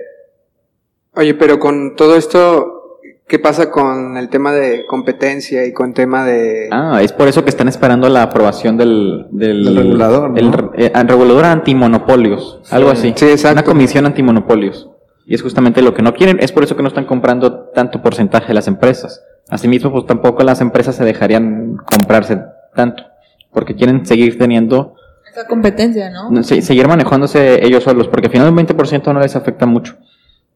Oye, 1.16 1.34
pero 1.34 1.58
con 1.58 1.96
todo 1.96 2.16
esto, 2.16 3.00
¿qué 3.26 3.38
pasa 3.38 3.70
con 3.70 4.16
el 4.16 4.28
tema 4.28 4.52
de 4.52 4.84
competencia 4.86 5.64
y 5.66 5.72
con 5.72 5.94
tema 5.94 6.24
de... 6.24 6.68
Ah, 6.70 7.00
es 7.02 7.12
por 7.12 7.26
eso 7.28 7.42
que 7.42 7.50
están 7.50 7.68
esperando 7.68 8.08
la 8.08 8.22
aprobación 8.22 8.76
del... 8.76 9.26
Del, 9.30 9.64
Del 9.64 9.76
regulador, 9.76 10.30
¿no? 10.30 10.36
el 10.36 10.84
eh, 10.84 10.92
el 10.94 11.08
regulador 11.08 11.46
antimonopolios. 11.46 12.60
Algo 12.70 12.90
así. 12.90 13.12
Sí, 13.16 13.24
exacto. 13.26 13.60
Una 13.60 13.64
comisión 13.64 14.06
antimonopolios. 14.06 14.88
Y 15.26 15.34
es 15.34 15.42
justamente 15.42 15.82
lo 15.82 15.94
que 15.94 16.02
no 16.02 16.14
quieren. 16.14 16.38
Es 16.40 16.52
por 16.52 16.62
eso 16.62 16.76
que 16.76 16.82
no 16.82 16.88
están 16.88 17.04
comprando 17.06 17.70
tanto 17.74 18.00
porcentaje 18.02 18.48
de 18.48 18.54
las 18.54 18.68
empresas. 18.68 19.24
Asimismo, 19.48 19.90
pues 19.92 20.06
tampoco 20.06 20.42
las 20.44 20.60
empresas 20.60 20.94
se 20.96 21.04
dejarían 21.04 21.76
comprarse 21.90 22.40
tanto. 22.74 23.02
Porque 23.52 23.74
quieren 23.74 24.04
seguir 24.06 24.38
teniendo... 24.38 24.94
Esa 25.30 25.46
competencia, 25.46 26.10
¿no? 26.10 26.42
se- 26.42 26.62
seguir 26.62 26.86
manejándose 26.88 27.64
ellos 27.64 27.82
solos. 27.84 28.06
Porque 28.08 28.26
al 28.26 28.32
final 28.32 28.50
un 28.52 28.56
20% 28.58 29.12
no 29.12 29.20
les 29.20 29.34
afecta 29.34 29.66
mucho. 29.66 29.96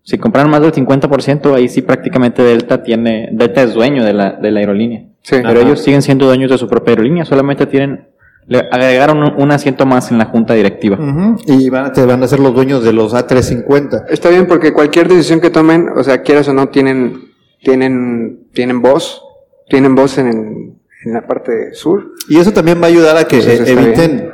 Si 0.03 0.19
compraran 0.19 0.51
más 0.51 0.63
del 0.63 0.73
50%, 0.73 1.55
ahí 1.55 1.69
sí 1.69 1.83
prácticamente 1.83 2.43
Delta 2.43 2.83
tiene... 2.83 3.29
Delta 3.33 3.63
es 3.63 3.75
dueño 3.75 4.05
de 4.05 4.13
la, 4.13 4.33
de 4.33 4.51
la 4.51 4.61
aerolínea. 4.61 5.05
Sí. 5.23 5.37
Pero 5.37 5.49
Ajá. 5.51 5.61
ellos 5.61 5.81
siguen 5.83 6.03
siendo 6.03 6.27
dueños 6.27 6.51
de 6.51 6.59
su 6.59 6.67
propia 6.69 6.93
aerolínea, 6.93 7.25
solamente 7.25 7.67
tienen, 7.67 8.09
le 8.47 8.59
agregaron 8.71 9.19
un, 9.19 9.43
un 9.43 9.53
asiento 9.53 9.85
más 9.87 10.11
en 10.11 10.19
la 10.19 10.25
junta 10.25 10.55
directiva. 10.55 10.99
y 11.47 11.69
van 11.69 11.87
a, 11.87 11.93
te 11.93 12.05
van 12.07 12.23
a 12.23 12.27
ser 12.27 12.41
los 12.41 12.55
dueños 12.55 12.83
de 12.83 12.93
los 12.93 13.15
A350. 13.15 14.07
Está 14.09 14.31
bien 14.31 14.47
porque 14.47 14.73
cualquier 14.73 15.09
decisión 15.09 15.41
que 15.41 15.51
tomen, 15.51 15.89
o 15.95 16.03
sea, 16.03 16.23
quieras 16.23 16.49
o 16.49 16.55
no, 16.55 16.71
tienen, 16.71 17.31
tienen, 17.63 18.49
tienen 18.53 18.81
voz, 18.81 19.23
tienen 19.69 19.95
voz 19.95 20.19
en, 20.19 20.81
en 21.05 21.13
la 21.13 21.27
parte 21.27 21.75
sur. 21.75 22.13
Y 22.29 22.39
eso 22.39 22.53
también 22.53 22.81
va 22.81 22.87
a 22.87 22.89
ayudar 22.89 23.17
a 23.17 23.25
que 23.25 23.39
eh, 23.39 23.63
eviten 23.67 24.31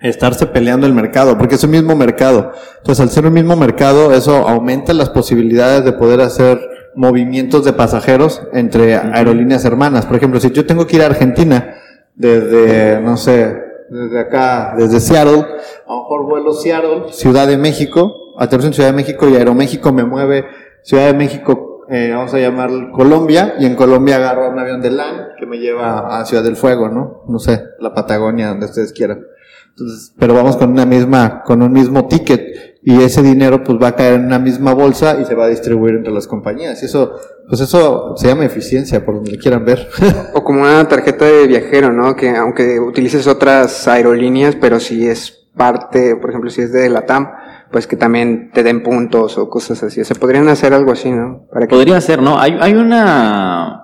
estarse 0.00 0.46
peleando 0.46 0.86
el 0.86 0.94
mercado, 0.94 1.36
porque 1.36 1.56
es 1.56 1.64
un 1.64 1.70
mismo 1.70 1.94
mercado. 1.94 2.52
Entonces, 2.78 3.02
al 3.02 3.10
ser 3.10 3.26
un 3.26 3.34
mismo 3.34 3.56
mercado, 3.56 4.12
eso 4.12 4.48
aumenta 4.48 4.94
las 4.94 5.10
posibilidades 5.10 5.84
de 5.84 5.92
poder 5.92 6.20
hacer 6.20 6.58
movimientos 6.94 7.64
de 7.64 7.72
pasajeros 7.72 8.42
entre 8.52 8.96
aerolíneas 8.96 9.64
hermanas. 9.64 10.06
Por 10.06 10.16
ejemplo, 10.16 10.40
si 10.40 10.50
yo 10.50 10.66
tengo 10.66 10.86
que 10.86 10.96
ir 10.96 11.02
a 11.02 11.06
Argentina 11.06 11.76
desde, 12.14 13.00
no 13.00 13.16
sé, 13.16 13.56
desde 13.90 14.20
acá, 14.20 14.74
desde 14.76 15.00
Seattle, 15.00 15.44
a 15.86 15.92
lo 15.92 16.02
mejor 16.02 16.24
vuelo 16.24 16.52
Seattle, 16.52 17.12
Ciudad 17.12 17.46
de 17.46 17.58
México, 17.58 18.34
aterrizo 18.38 18.68
en 18.68 18.74
Ciudad 18.74 18.88
de 18.90 18.96
México 18.96 19.28
y 19.28 19.36
Aeroméxico 19.36 19.92
me 19.92 20.04
mueve 20.04 20.46
Ciudad 20.82 21.06
de 21.06 21.14
México, 21.14 21.86
eh, 21.88 22.12
vamos 22.14 22.32
a 22.34 22.38
llamar 22.38 22.70
Colombia, 22.92 23.54
y 23.58 23.66
en 23.66 23.74
Colombia 23.74 24.16
agarro 24.16 24.50
un 24.50 24.58
avión 24.58 24.80
de 24.80 24.90
LAN 24.90 25.30
que 25.38 25.46
me 25.46 25.58
lleva 25.58 26.20
a 26.20 26.24
Ciudad 26.24 26.44
del 26.44 26.56
Fuego, 26.56 26.88
¿no? 26.88 27.24
No 27.26 27.38
sé, 27.38 27.64
la 27.80 27.92
Patagonia, 27.92 28.48
donde 28.48 28.66
ustedes 28.66 28.92
quieran. 28.92 29.24
Entonces, 29.70 30.12
pero 30.18 30.34
vamos 30.34 30.56
con 30.56 30.70
una 30.70 30.84
misma, 30.84 31.42
con 31.42 31.62
un 31.62 31.72
mismo 31.72 32.06
ticket 32.06 32.70
y 32.82 33.02
ese 33.02 33.22
dinero 33.22 33.62
pues 33.62 33.78
va 33.80 33.88
a 33.88 33.96
caer 33.96 34.14
en 34.14 34.26
una 34.26 34.38
misma 34.38 34.72
bolsa 34.72 35.18
y 35.20 35.24
se 35.26 35.34
va 35.34 35.44
a 35.44 35.48
distribuir 35.48 35.96
entre 35.96 36.12
las 36.12 36.26
compañías. 36.26 36.82
Y 36.82 36.86
eso, 36.86 37.12
pues 37.48 37.60
eso 37.60 38.14
se 38.16 38.28
llama 38.28 38.44
eficiencia 38.44 39.04
por 39.04 39.16
donde 39.16 39.38
quieran 39.38 39.64
ver. 39.64 39.88
O 40.34 40.44
como 40.44 40.62
una 40.62 40.86
tarjeta 40.88 41.24
de 41.24 41.46
viajero, 41.46 41.92
¿no? 41.92 42.16
Que 42.16 42.30
aunque 42.30 42.80
utilices 42.80 43.26
otras 43.26 43.86
aerolíneas, 43.86 44.56
pero 44.56 44.80
si 44.80 45.06
es 45.06 45.48
parte, 45.56 46.16
por 46.16 46.30
ejemplo, 46.30 46.50
si 46.50 46.62
es 46.62 46.72
de 46.72 46.88
la 46.88 47.04
TAM, 47.04 47.28
pues 47.70 47.86
que 47.86 47.96
también 47.96 48.50
te 48.52 48.62
den 48.62 48.82
puntos 48.82 49.36
o 49.38 49.48
cosas 49.50 49.82
así. 49.82 50.00
O 50.00 50.04
sea, 50.04 50.16
podrían 50.16 50.48
hacer 50.48 50.72
algo 50.72 50.92
así, 50.92 51.10
¿no? 51.10 51.46
Para 51.52 51.66
que... 51.66 51.74
Podría 51.74 52.00
ser, 52.00 52.22
¿no? 52.22 52.38
Hay, 52.38 52.56
hay 52.60 52.74
una... 52.74 53.79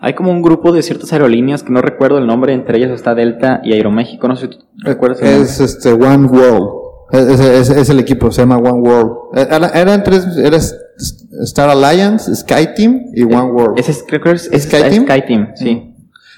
Hay 0.00 0.14
como 0.14 0.30
un 0.30 0.42
grupo 0.42 0.70
de 0.72 0.82
ciertas 0.82 1.12
aerolíneas 1.12 1.62
que 1.64 1.72
no 1.72 1.80
recuerdo 1.82 2.18
el 2.18 2.26
nombre, 2.26 2.52
entre 2.52 2.78
ellas 2.78 2.90
está 2.92 3.14
Delta 3.14 3.60
y 3.64 3.72
Aeroméxico, 3.72 4.28
no 4.28 4.36
sé 4.36 4.46
si 4.46 4.52
tú 4.58 4.64
recuerdas. 4.78 5.20
el 5.20 5.26
nombre. 5.30 5.42
es 5.42 5.60
este 5.60 5.92
One 5.92 6.26
World. 6.26 6.68
Es, 7.10 7.40
es- 7.40 7.70
es 7.70 7.88
el 7.90 7.98
equipo, 8.00 8.30
se 8.30 8.42
llama 8.42 8.58
One 8.58 8.80
World. 8.88 9.12
Eh, 9.34 9.46
Era- 9.50 9.68
Eran 9.70 10.02
tres, 10.04 10.24
era 10.36 10.56
Star 10.58 11.70
Alliance, 11.70 12.34
Sky 12.36 12.74
Team 12.76 13.06
y 13.14 13.22
One 13.24 13.50
World. 13.50 13.78
Ese 13.80 13.90
es, 13.92 14.04
creo 14.06 14.20
que 14.20 14.32
es, 14.32 14.48
es 14.52 14.64
¿Sky 14.64 14.82
Team? 14.90 15.04
Sky 15.06 15.22
Team, 15.26 15.48
sí. 15.54 15.94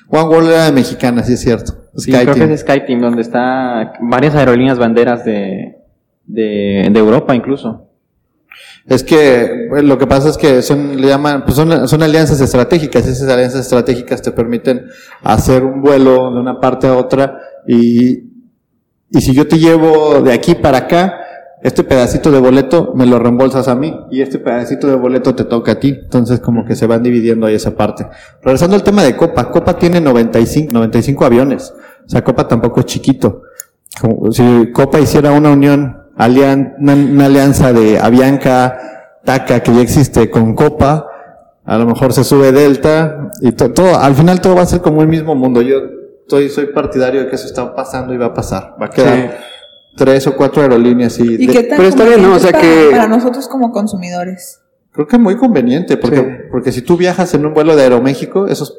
One 0.09 0.25
World 0.29 0.49
era 0.51 0.65
de 0.67 0.73
mexicana, 0.73 1.23
sí 1.23 1.35
es 1.35 1.41
cierto. 1.41 1.73
Sí, 1.97 2.13
Sky 2.13 2.23
creo 2.23 2.35
Team. 2.35 2.49
que 2.49 2.55
es 2.55 2.61
Sky 2.61 2.81
Team, 2.87 3.01
donde 3.01 3.21
está 3.23 3.93
varias 4.01 4.35
aerolíneas 4.37 4.79
banderas 4.79 5.25
de, 5.25 5.77
de, 6.27 6.89
de 6.91 6.99
Europa 6.99 7.35
incluso. 7.35 7.90
Es 8.87 9.05
que 9.05 9.67
bueno, 9.69 9.89
lo 9.89 9.99
que 9.99 10.07
pasa 10.07 10.29
es 10.29 10.37
que 10.37 10.63
son, 10.63 11.01
le 11.01 11.09
llaman, 11.09 11.45
pues 11.45 11.57
son, 11.57 11.89
son 11.89 12.03
alianzas 12.03 12.41
estratégicas. 12.41 13.07
Esas 13.07 13.29
alianzas 13.29 13.61
estratégicas 13.61 14.23
te 14.23 14.33
permiten 14.33 14.87
hacer 15.23 15.65
un 15.65 15.83
vuelo 15.83 16.33
de 16.33 16.41
una 16.41 16.61
parte 16.61 16.87
a 16.87 16.97
otra 16.97 17.39
y 17.67 18.31
y 19.13 19.21
si 19.21 19.35
yo 19.35 19.49
te 19.49 19.59
llevo 19.59 20.23
de 20.23 20.33
aquí 20.33 20.55
para 20.55 20.79
acá, 20.79 21.15
este 21.63 21.83
pedacito 21.83 22.31
de 22.31 22.39
boleto 22.39 22.93
me 22.95 23.07
lo 23.07 23.19
reembolsas 23.19 23.67
a 23.67 23.75
mí 23.75 23.95
y 24.11 24.23
este 24.23 24.39
pedacito 24.39 24.87
de 24.87 24.95
boleto 24.95 25.35
te 25.35 25.45
toca 25.45 25.73
a 25.73 25.81
ti. 25.81 25.99
Entonces 26.01 26.39
como 26.39 26.65
que 26.65 26.77
se 26.77 26.87
van 26.87 27.03
dividiendo 27.03 27.47
ahí 27.47 27.57
esa 27.57 27.75
parte. 27.75 28.07
Regresando 28.41 28.77
al 28.77 28.85
tema 28.85 29.03
de 29.03 29.17
Copa, 29.17 29.51
Copa 29.51 29.77
tiene 29.77 30.01
95, 30.01 30.73
95 30.73 31.25
aviones. 31.25 31.75
O 32.07 32.09
sea, 32.09 32.23
Copa 32.23 32.47
tampoco 32.47 32.81
es 32.81 32.87
chiquito. 32.87 33.43
Como 34.01 34.31
si 34.31 34.71
Copa 34.73 35.01
hiciera 35.01 35.33
una 35.33 35.51
unión, 35.51 36.00
alian- 36.25 36.75
una, 36.79 36.95
una 36.95 37.27
alianza 37.27 37.73
de 37.73 37.99
Avianca, 37.99 38.79
TACA 39.25 39.61
que 39.61 39.73
ya 39.75 39.81
existe 39.81 40.31
con 40.31 40.55
Copa, 40.55 41.07
a 41.65 41.79
lo 41.79 41.87
mejor 41.87 42.13
se 42.13 42.25
sube 42.25 42.53
Delta 42.53 43.31
y 43.41 43.53
to- 43.53 43.73
todo, 43.73 43.99
al 43.99 44.15
final 44.15 44.41
todo 44.41 44.57
va 44.57 44.63
a 44.63 44.67
ser 44.67 44.81
como 44.81 45.03
el 45.03 45.09
mismo 45.09 45.35
mundo. 45.35 45.63
Yo 45.63 45.77
estoy, 46.23 46.49
soy 46.49 46.67
partidario 46.67 47.21
de 47.23 47.29
que 47.29 47.37
eso 47.37 47.47
está 47.47 47.75
pasando 47.75 48.13
y 48.15 48.17
va 48.17 48.27
a 48.27 48.35
pasar. 48.35 48.75
Va 48.81 48.87
a 48.87 48.91
quedar 48.91 49.17
Sí. 49.17 49.37
tres 49.97 50.27
o 50.27 50.37
cuatro 50.37 50.63
aerolíneas 50.63 51.19
y, 51.19 51.35
¿Y 51.35 51.47
de- 51.47 51.53
qué 51.53 51.63
tan 51.65 51.77
pero 51.77 51.89
está 51.89 52.05
bien, 52.05 52.23
¿no? 52.23 52.35
O 52.35 52.39
sea 52.39 52.53
conveniente 52.53 52.85
que- 52.85 52.91
para, 52.91 53.03
para 53.05 53.17
nosotros 53.17 53.49
como 53.49 53.71
consumidores? 53.73 54.61
creo 54.93 55.07
que 55.07 55.19
muy 55.19 55.37
conveniente 55.37 55.97
porque, 55.97 56.17
Sí. 56.17 56.49
porque 56.51 56.73
si 56.73 56.83
tú 56.83 56.97
viajas 56.97 57.33
en 57.35 57.47
un 57.47 57.55
vuelo 57.55 57.77
de 57.77 57.83
Aeroméxico, 57.85 58.47
esos, 58.49 58.77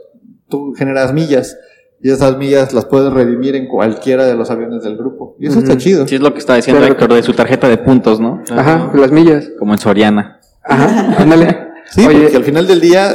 tú 0.50 0.74
generas 0.78 1.14
millas 1.14 1.58
y 2.04 2.10
esas 2.12 2.38
millas 2.38 2.74
las 2.74 2.86
puedes 2.86 3.12
redimir 3.14 3.56
en 3.56 3.68
cualquiera 3.68 4.26
de 4.26 4.36
los 4.36 4.50
aviones 4.50 4.84
del 4.84 4.98
grupo. 4.98 5.36
Y 5.40 5.48
eso 5.48 5.60
está 5.60 5.78
chido. 5.78 6.08
Sí, 6.08 6.16
es 6.16 6.22
lo 6.22 6.34
que 6.34 6.40
está 6.40 6.56
diciendo 6.56 6.80
Claro. 6.80 6.94
Héctor 6.94 7.14
de 7.14 7.24
su 7.24 7.34
tarjeta 7.34 7.70
de 7.70 7.78
puntos, 7.78 8.20
¿no? 8.20 8.42
Ajá, 8.52 8.92
las 8.96 9.12
millas. 9.12 9.50
Como 9.60 9.74
en 9.74 9.80
Soriana. 9.80 10.40
Ajá, 10.64 11.16
ándale. 11.22 11.58
Sí, 11.86 12.06
Oye, 12.08 12.22
porque 12.22 12.38
al 12.38 12.44
final 12.44 12.68
del 12.68 12.80
día, 12.82 13.12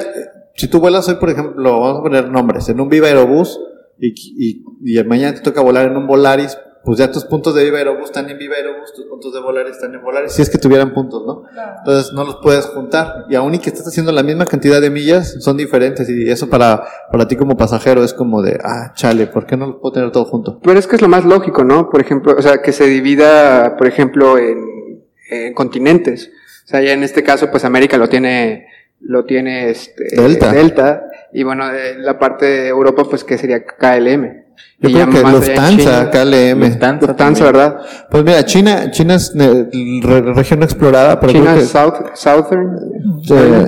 si 0.55 0.69
tú 0.69 0.81
vuelas 0.81 1.09
hoy, 1.09 1.17
por 1.17 1.31
ejemplo, 1.31 1.81
vamos 1.81 1.99
a 1.99 2.03
poner 2.03 2.31
nombres, 2.31 2.69
en 2.69 2.81
un 2.81 2.89
Viva 2.89 3.09
Aerobús 3.09 3.59
y, 3.99 4.13
y, 4.39 4.65
y 4.85 5.05
mañana 5.05 5.35
te 5.35 5.41
toca 5.41 5.63
volar 5.63 5.87
en 5.87 5.97
un 5.97 6.07
Volaris, 6.07 6.57
pues 6.87 7.01
ya 7.01 7.11
tus 7.11 7.25
puntos 7.25 7.53
de 7.57 7.65
Viva 7.65 7.79
Aerobús 7.79 8.05
están 8.05 8.31
en 8.31 8.39
Viva 8.39 8.55
Aerobús, 8.55 8.93
tus 8.95 9.07
puntos 9.07 9.35
de 9.35 9.41
Volaris 9.41 9.73
están 9.73 9.93
en 9.93 10.01
Volaris, 10.05 10.31
si 10.31 10.41
es 10.41 10.49
que 10.49 10.57
tuvieran 10.57 10.95
puntos, 10.95 11.27
¿no? 11.27 11.43
Entonces 11.79 12.13
no 12.13 12.23
los 12.23 12.37
puedes 12.37 12.67
juntar. 12.67 13.25
Y 13.29 13.35
aún 13.35 13.55
y 13.55 13.59
que 13.59 13.71
estés 13.71 13.89
haciendo 13.89 14.13
la 14.13 14.23
misma 14.23 14.47
cantidad 14.47 14.81
de 14.81 14.89
millas, 14.89 15.35
son 15.41 15.57
diferentes. 15.57 16.09
Y 16.09 16.31
eso 16.31 16.49
para, 16.49 16.85
para 17.11 17.27
ti 17.27 17.35
como 17.35 17.57
pasajero 17.57 18.05
es 18.05 18.15
como 18.15 18.41
de, 18.41 18.61
ah, 18.63 18.93
chale, 18.95 19.27
¿por 19.27 19.47
qué 19.47 19.57
no 19.57 19.67
lo 19.67 19.81
puedo 19.81 19.95
tener 19.95 20.13
todo 20.13 20.27
junto? 20.27 20.61
Pero 20.63 20.79
es 20.79 20.87
que 20.87 20.95
es 20.95 21.03
lo 21.03 21.09
más 21.09 21.25
lógico, 21.25 21.65
¿no? 21.65 21.91
Por 21.91 22.01
ejemplo, 22.01 22.37
o 22.39 22.41
sea, 22.41 22.63
que 22.63 22.71
se 22.71 22.87
divida, 22.87 23.77
por 23.77 23.89
ejemplo, 23.89 24.39
en, 24.39 25.03
en 25.29 25.55
continentes. 25.55 26.31
O 26.67 26.69
sea, 26.69 26.83
ya 26.83 26.93
en 26.93 27.03
este 27.03 27.25
caso, 27.25 27.51
pues 27.51 27.65
América 27.65 27.97
lo 27.97 28.09
tiene, 28.09 28.69
lo 29.01 29.25
tiene 29.25 29.71
este, 29.71 30.05
Delta. 30.15 30.53
Delta. 30.53 31.03
Y 31.33 31.43
bueno, 31.43 31.65
la 31.99 32.17
parte 32.21 32.47
de 32.47 32.69
Europa, 32.69 33.03
pues 33.11 33.25
que 33.25 33.39
sería 33.39 33.65
KLM. 33.65 34.46
Yo 34.81 34.91
creo 34.91 35.11
que 35.11 35.23
Lufthansa, 35.23 36.11
China, 36.11 36.11
KLM. 36.11 36.61
Lufthansa 36.61 37.07
Lufthansa. 37.07 37.45
¿verdad? 37.45 37.77
Pues 38.11 38.25
mira, 38.25 38.45
China, 38.45 38.91
China 38.91 39.15
es 39.15 39.33
eh, 39.39 39.69
re- 40.03 40.33
región 40.35 40.63
explorada, 40.63 41.19
pero 41.19 41.33
China 41.33 41.53
creo 41.53 41.57
que, 41.61 41.67
South, 41.67 41.95
Southern. 42.15 42.77
eh, 43.31 43.67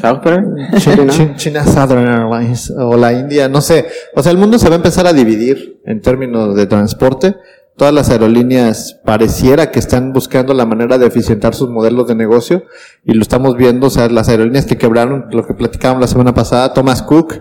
Southern. 0.00 0.56
China. 0.78 1.06
China- 1.08 1.34
China 1.36 1.64
Southern 1.64 2.06
Airlines 2.08 2.70
o 2.76 2.96
la 2.96 3.12
India, 3.12 3.48
no 3.48 3.60
sé. 3.60 3.86
O 4.14 4.22
sea, 4.22 4.32
el 4.32 4.38
mundo 4.38 4.58
se 4.58 4.68
va 4.68 4.74
a 4.74 4.76
empezar 4.76 5.06
a 5.06 5.12
dividir 5.12 5.80
en 5.84 6.00
términos 6.00 6.54
de 6.56 6.66
transporte. 6.66 7.36
Todas 7.76 7.92
las 7.92 8.08
aerolíneas 8.08 8.98
pareciera 9.04 9.70
que 9.70 9.78
están 9.78 10.14
buscando 10.14 10.54
la 10.54 10.64
manera 10.64 10.96
de 10.96 11.06
eficientar 11.06 11.54
sus 11.54 11.68
modelos 11.68 12.08
de 12.08 12.14
negocio 12.14 12.64
y 13.04 13.12
lo 13.12 13.20
estamos 13.20 13.54
viendo. 13.58 13.88
O 13.88 13.90
sea, 13.90 14.08
las 14.08 14.30
aerolíneas 14.30 14.64
que 14.64 14.78
quebraron, 14.78 15.26
lo 15.30 15.46
que 15.46 15.52
platicábamos 15.52 16.00
la 16.00 16.06
semana 16.08 16.32
pasada, 16.32 16.72
Thomas 16.72 17.02
Cook, 17.02 17.34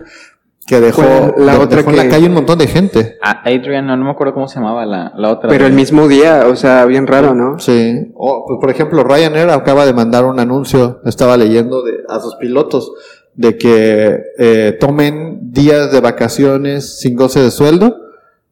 que 0.68 0.80
dejó, 0.82 1.04
la 1.38 1.54
de- 1.54 1.64
otra 1.64 1.78
dejó 1.78 1.92
en 1.92 1.98
la 1.98 2.10
calle 2.10 2.28
un 2.28 2.34
montón 2.34 2.58
de 2.58 2.68
gente. 2.68 3.18
Ah, 3.22 3.42
Adrian, 3.46 3.86
no, 3.86 3.96
no 3.98 4.06
me 4.06 4.12
acuerdo 4.12 4.34
cómo 4.34 4.48
se 4.48 4.56
llamaba 4.60 4.86
la, 4.86 5.14
la 5.16 5.32
otra. 5.32 5.50
Pero 5.50 5.68
el 5.68 5.74
mismo 5.74 6.08
día, 6.08 6.46
o 6.50 6.56
sea, 6.56 6.86
bien 6.86 7.06
raro, 7.08 7.36
¿no? 7.36 7.60
Sí. 7.60 8.12
O, 8.16 8.46
pues, 8.48 8.58
por 8.60 8.70
ejemplo, 8.72 9.04
Ryanair 9.04 9.50
acaba 9.52 9.86
de 9.86 9.94
mandar 9.94 10.26
un 10.26 10.40
anuncio, 10.40 11.02
estaba 11.06 11.38
leyendo 11.38 11.84
de, 11.84 11.94
a 12.10 12.20
sus 12.20 12.36
pilotos, 12.36 12.92
de 13.36 13.58
que 13.58 14.18
eh, 14.40 14.78
tomen 14.80 15.52
días 15.52 15.92
de 15.92 16.02
vacaciones 16.02 17.00
sin 17.00 17.16
goce 17.16 17.42
de 17.42 17.52
sueldo, 17.52 17.96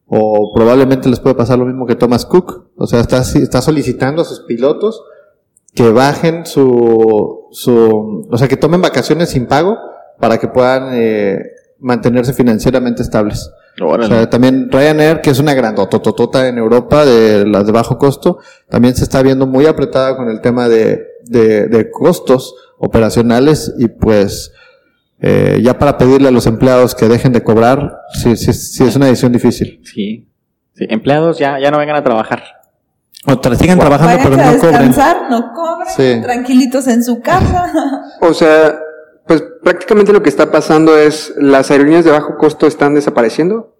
o 0.06 0.52
probablemente 0.54 1.08
les 1.08 1.18
puede 1.18 1.34
pasar 1.34 1.58
lo 1.58 1.64
mismo 1.64 1.86
que 1.86 1.96
Thomas 1.96 2.26
Cook. 2.26 2.66
O 2.76 2.86
sea, 2.86 3.00
está, 3.00 3.22
está 3.22 3.60
solicitando 3.62 4.22
a 4.22 4.24
sus 4.24 4.40
pilotos 4.40 5.02
que 5.74 5.90
bajen 5.90 6.46
su, 6.46 7.48
su, 7.50 8.28
o 8.30 8.38
sea, 8.38 8.46
que 8.46 8.56
tomen 8.56 8.80
vacaciones 8.82 9.30
sin 9.30 9.46
pago 9.46 9.76
para 10.20 10.38
que 10.38 10.46
puedan 10.46 10.90
eh, 10.92 11.38
mantenerse 11.84 12.32
financieramente 12.32 13.02
estables. 13.02 13.50
Órale. 13.80 14.06
O 14.14 14.18
sea, 14.18 14.30
también 14.30 14.68
Ryanair, 14.70 15.20
que 15.20 15.30
es 15.30 15.38
una 15.38 15.52
grandotototota 15.54 16.48
en 16.48 16.58
Europa 16.58 17.04
de 17.04 17.46
las 17.46 17.66
de 17.66 17.72
bajo 17.72 17.98
costo, 17.98 18.38
también 18.68 18.94
se 18.96 19.04
está 19.04 19.20
viendo 19.22 19.46
muy 19.46 19.66
apretada 19.66 20.16
con 20.16 20.28
el 20.28 20.40
tema 20.40 20.68
de, 20.68 21.04
de, 21.24 21.66
de 21.68 21.90
costos 21.90 22.54
operacionales 22.78 23.74
y 23.78 23.88
pues 23.88 24.52
eh, 25.20 25.60
ya 25.62 25.78
para 25.78 25.98
pedirle 25.98 26.28
a 26.28 26.30
los 26.32 26.46
empleados 26.46 26.94
que 26.94 27.08
dejen 27.08 27.32
de 27.32 27.42
cobrar, 27.42 27.98
sí, 28.12 28.36
sí, 28.36 28.52
sí 28.52 28.84
es 28.84 28.96
una 28.96 29.06
decisión 29.06 29.32
difícil. 29.32 29.80
Sí. 29.84 30.28
Sí, 30.76 30.86
empleados 30.88 31.38
ya, 31.38 31.58
ya 31.60 31.70
no 31.70 31.78
vengan 31.78 31.96
a 31.96 32.02
trabajar. 32.02 32.42
O 33.26 33.32
tra- 33.40 33.54
sigan 33.56 33.78
trabajando 33.78 34.18
pero 34.22 34.34
a 34.34 34.36
no 34.52 34.58
cobren. 34.58 34.72
descansar, 34.72 35.16
no 35.30 35.52
cobren, 35.54 35.88
Sí. 35.96 36.20
tranquilitos 36.22 36.86
en 36.88 37.02
su 37.04 37.20
casa. 37.20 37.72
O 38.20 38.34
sea, 38.34 38.78
pues 39.26 39.42
prácticamente 39.62 40.12
lo 40.12 40.22
que 40.22 40.28
está 40.28 40.50
pasando 40.50 40.96
es 40.96 41.32
las 41.36 41.70
aerolíneas 41.70 42.04
de 42.04 42.10
bajo 42.10 42.36
costo 42.36 42.66
están 42.66 42.94
desapareciendo. 42.94 43.74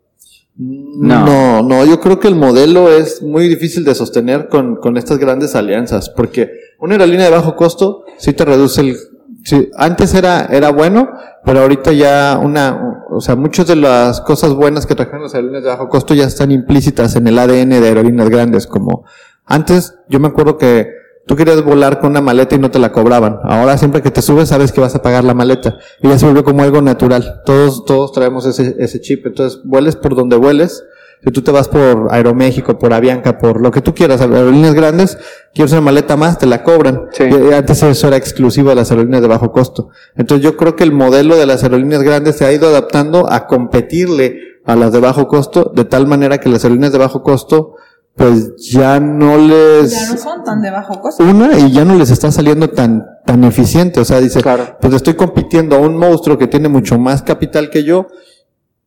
No. 0.57 1.27
No, 1.27 1.63
no, 1.63 1.85
yo 1.85 1.99
creo 2.01 2.21
que 2.21 2.29
el 2.29 2.37
modelo 2.37 2.89
es 2.89 3.23
muy 3.23 3.49
difícil 3.49 3.85
de 3.85 3.95
sostener 3.95 4.49
con, 4.49 4.77
con 4.77 4.97
estas 4.97 5.19
grandes 5.19 5.57
alianzas, 5.57 6.11
porque 6.11 6.53
una 6.79 6.95
aerolínea 6.95 7.27
de 7.27 7.33
bajo 7.33 7.57
costo 7.57 8.05
sí 8.19 8.33
te 8.33 8.45
reduce 8.45 8.81
el... 8.81 8.97
Sí, 9.43 9.69
antes 9.77 10.15
era, 10.15 10.47
era 10.47 10.71
bueno, 10.71 11.11
pero 11.45 11.61
ahorita 11.61 11.93
ya 11.93 12.41
una, 12.43 13.05
o 13.11 13.21
sea, 13.21 13.37
muchas 13.37 13.67
de 13.67 13.77
las 13.77 14.21
cosas 14.23 14.55
buenas 14.55 14.87
que 14.87 14.95
trajeron 14.95 15.25
las 15.25 15.35
aerolíneas 15.35 15.65
de 15.65 15.71
bajo 15.71 15.89
costo 15.89 16.15
ya 16.15 16.25
están 16.25 16.51
implícitas 16.51 17.17
en 17.17 17.27
el 17.27 17.39
ADN 17.39 17.69
de 17.69 17.89
aerolíneas 17.89 18.31
grandes, 18.31 18.67
como 18.67 19.05
antes 19.45 19.97
yo 20.09 20.21
me 20.21 20.29
acuerdo 20.29 20.57
que 20.57 21.04
tú 21.27 21.37
querías 21.37 21.63
volar 21.65 22.01
con 22.01 22.11
una 22.11 22.21
maleta 22.21 22.55
y 22.55 22.59
no 22.59 22.71
te 22.71 22.79
la 22.79 22.93
cobraban. 22.93 23.39
Ahora 23.45 23.79
siempre 23.79 24.03
que 24.03 24.11
te 24.11 24.23
subes 24.23 24.49
sabes 24.49 24.73
que 24.73 24.81
vas 24.81 24.95
a 24.95 25.03
pagar 25.03 25.25
la 25.25 25.35
maleta 25.35 25.79
y 26.03 26.09
ya 26.09 26.19
se 26.19 26.27
vuelve 26.27 26.45
como 26.45 26.63
algo 26.63 26.83
natural. 26.83 27.43
Todos, 27.45 27.85
todos 27.85 28.13
traemos 28.13 28.47
ese, 28.47 28.77
ese 28.79 29.01
chip. 29.01 29.27
Entonces, 29.27 29.61
vueles 29.65 29.97
por 29.97 30.15
donde 30.15 30.37
vueles. 30.37 30.85
Si 31.25 31.31
tú 31.31 31.41
te 31.41 31.51
vas 31.51 31.69
por 31.69 32.09
Aeroméxico, 32.11 32.79
por 32.79 32.93
Avianca, 32.93 33.39
por 33.39 33.59
lo 33.59 33.71
que 33.71 33.81
tú 33.81 33.95
quieras, 33.95 34.21
aerolíneas 34.21 34.75
grandes, 34.75 35.17
quieres 35.55 35.73
una 35.73 35.81
maleta 35.81 36.19
más, 36.19 36.39
te 36.39 36.45
la 36.45 36.63
cobran. 36.63 37.07
Sí. 37.13 37.25
Y 37.25 37.53
antes 37.55 37.83
eso 37.83 38.09
era 38.09 38.19
exclusivo 38.19 38.69
de 38.69 38.75
las 38.75 38.91
aerolíneas 38.91 39.23
de 39.23 39.29
bajo 39.29 39.51
costo. 39.51 39.89
Entonces 40.17 40.45
yo 40.45 40.59
creo 40.59 40.77
que 40.77 40.85
el 40.85 40.93
modelo 40.93 41.37
de 41.37 41.47
las 41.47 41.63
aerolíneas 41.63 42.03
grandes 42.03 42.37
se 42.37 42.45
ha 42.45 42.53
ido 42.53 42.69
adaptando 42.69 43.33
a 43.33 43.47
competirle 43.47 44.39
a 44.67 44.77
las 44.77 44.93
de 44.93 45.01
bajo 45.01 45.27
costo, 45.27 45.73
de 45.75 45.87
tal 45.87 46.07
manera 46.07 46.39
que 46.39 46.51
las 46.51 46.63
aerolíneas 46.65 46.93
de 46.93 46.99
bajo 46.99 47.23
costo, 47.23 47.77
pues 48.17 48.55
ya 48.71 49.01
no 49.01 49.37
les 49.37 49.91
ya 49.91 50.13
no 50.13 50.17
son 50.19 50.45
tan 50.45 50.63
de 50.63 50.71
bajo 50.71 51.01
costo. 51.01 51.25
una 51.25 51.59
y 51.59 51.73
ya 51.73 51.85
no 51.85 51.95
les 51.97 52.11
está 52.11 52.31
saliendo 52.31 52.71
tan 52.71 53.05
tan 53.27 53.43
eficiente, 53.45 54.01
o 54.01 54.05
sea, 54.05 54.21
dice, 54.21 54.41
Claro. 54.41 54.77
pues 54.81 54.95
estoy 54.95 55.15
compitiendo 55.15 55.77
a 55.77 55.81
un 55.81 55.97
monstruo 55.97 56.39
que 56.39 56.47
tiene 56.47 56.69
mucho 56.69 56.99
más 56.99 57.23
capital 57.23 57.71
que 57.71 57.83
yo 57.85 58.07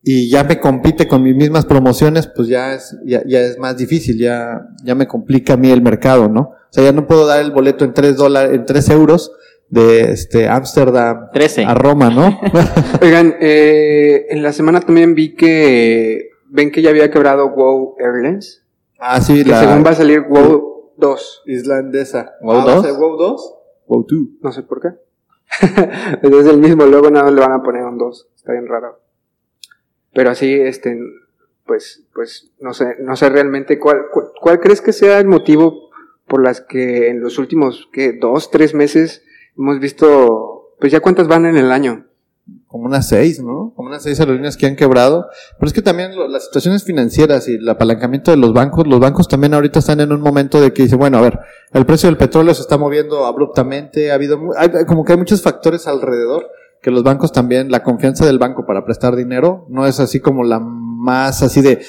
y 0.02 0.30
ya 0.30 0.44
me 0.44 0.60
compite 0.60 1.06
con 1.08 1.22
mis 1.22 1.34
mismas 1.36 1.66
promociones, 1.66 2.28
pues 2.34 2.48
ya 2.48 2.72
es 2.74 2.96
ya, 3.04 3.22
ya 3.26 3.40
es 3.40 3.58
más 3.58 3.76
difícil, 3.76 4.16
ya 4.18 4.66
ya 4.82 4.94
me 4.94 5.06
complica 5.06 5.54
a 5.54 5.56
mí 5.56 5.70
el 5.70 5.82
mercado, 5.82 6.28
¿no? 6.28 6.40
O 6.40 6.70
sea, 6.70 6.84
ya 6.84 6.92
no 6.92 7.06
puedo 7.06 7.26
dar 7.26 7.40
el 7.40 7.50
boleto 7.50 7.84
en 7.84 7.92
tres 7.94 8.16
dólares, 8.16 8.52
en 8.54 8.64
tres 8.64 8.88
euros 8.90 9.32
de 9.68 10.12
este 10.12 10.48
Ámsterdam 10.48 11.28
13. 11.32 11.64
a 11.66 11.74
Roma, 11.74 12.08
¿no? 12.10 12.40
Oigan, 13.02 13.34
eh, 13.40 14.26
en 14.30 14.42
la 14.42 14.52
semana 14.54 14.80
también 14.80 15.14
vi 15.14 15.34
que 15.34 16.30
ven 16.48 16.70
que 16.70 16.80
ya 16.80 16.88
había 16.90 17.10
quebrado 17.10 17.50
Wow 17.54 17.96
Airlines. 17.98 18.62
Ah, 18.98 19.20
sí, 19.20 19.44
Que 19.44 19.50
la 19.50 19.60
según 19.60 19.84
va 19.84 19.90
a 19.90 19.94
salir 19.94 20.22
Wow 20.28 20.92
2. 20.96 21.42
islandesa. 21.46 22.32
¿Wow 22.42 22.56
Ah, 22.60 22.64
¿va 22.64 22.72
a 22.72 22.74
2? 22.76 22.86
ser 22.86 22.94
Wow 22.94 23.16
2? 23.16 23.54
Wow 23.86 24.06
2. 24.08 24.20
No 24.42 24.52
sé 24.52 24.62
por 24.62 24.80
qué. 24.80 24.88
es 26.22 26.46
el 26.46 26.58
mismo, 26.58 26.84
luego 26.84 27.10
nada 27.10 27.26
más 27.26 27.34
le 27.34 27.40
van 27.40 27.52
a 27.52 27.62
poner 27.62 27.84
un 27.84 27.98
2. 27.98 28.28
Está 28.36 28.52
bien 28.52 28.66
raro. 28.66 29.00
Pero 30.12 30.30
así, 30.30 30.52
este, 30.52 30.98
pues, 31.66 32.04
pues, 32.14 32.50
no 32.60 32.74
sé, 32.74 32.96
no 33.00 33.14
sé 33.16 33.28
realmente 33.28 33.78
cuál, 33.78 34.06
cuál, 34.12 34.26
cuál 34.40 34.60
crees 34.60 34.80
que 34.80 34.92
sea 34.92 35.18
el 35.20 35.26
motivo 35.26 35.88
por 36.26 36.42
las 36.42 36.60
que 36.60 37.08
en 37.08 37.20
los 37.20 37.38
últimos, 37.38 37.88
¿qué? 37.92 38.12
Dos, 38.12 38.50
tres 38.50 38.74
meses 38.74 39.24
hemos 39.56 39.80
visto, 39.80 40.74
pues 40.80 40.92
ya 40.92 41.00
cuántas 41.00 41.28
van 41.28 41.46
en 41.46 41.56
el 41.56 41.72
año. 41.72 42.07
Como 42.68 42.84
unas 42.84 43.08
seis, 43.08 43.40
¿no? 43.42 43.72
Como 43.74 43.88
unas 43.88 44.02
seis 44.02 44.20
aerolíneas 44.20 44.56
que 44.56 44.66
han 44.66 44.76
quebrado. 44.76 45.26
Pero 45.58 45.66
es 45.66 45.72
que 45.72 45.82
también 45.82 46.14
lo- 46.14 46.28
las 46.28 46.44
situaciones 46.44 46.84
financieras 46.84 47.48
y 47.48 47.54
el 47.54 47.68
apalancamiento 47.68 48.30
de 48.30 48.36
los 48.36 48.52
bancos, 48.52 48.86
los 48.86 49.00
bancos 49.00 49.26
también 49.26 49.54
ahorita 49.54 49.78
están 49.80 50.00
en 50.00 50.12
un 50.12 50.20
momento 50.20 50.60
de 50.60 50.72
que 50.72 50.82
dice, 50.84 50.94
bueno, 50.96 51.18
a 51.18 51.22
ver, 51.22 51.38
el 51.72 51.86
precio 51.86 52.08
del 52.08 52.16
petróleo 52.18 52.54
se 52.54 52.60
está 52.62 52.76
moviendo 52.78 53.24
abruptamente, 53.26 54.10
ha 54.12 54.14
habido, 54.14 54.38
hay- 54.56 54.84
como 54.86 55.04
que 55.04 55.12
hay 55.12 55.18
muchos 55.18 55.42
factores 55.42 55.86
alrededor 55.86 56.46
que 56.82 56.90
los 56.90 57.02
bancos 57.02 57.32
también, 57.32 57.70
la 57.72 57.82
confianza 57.82 58.24
del 58.24 58.38
banco 58.38 58.64
para 58.66 58.84
prestar 58.84 59.16
dinero 59.16 59.66
no 59.68 59.86
es 59.86 59.98
así 59.98 60.20
como 60.20 60.44
la 60.44 60.60
más 60.60 61.42
así 61.42 61.60
de, 61.60 61.80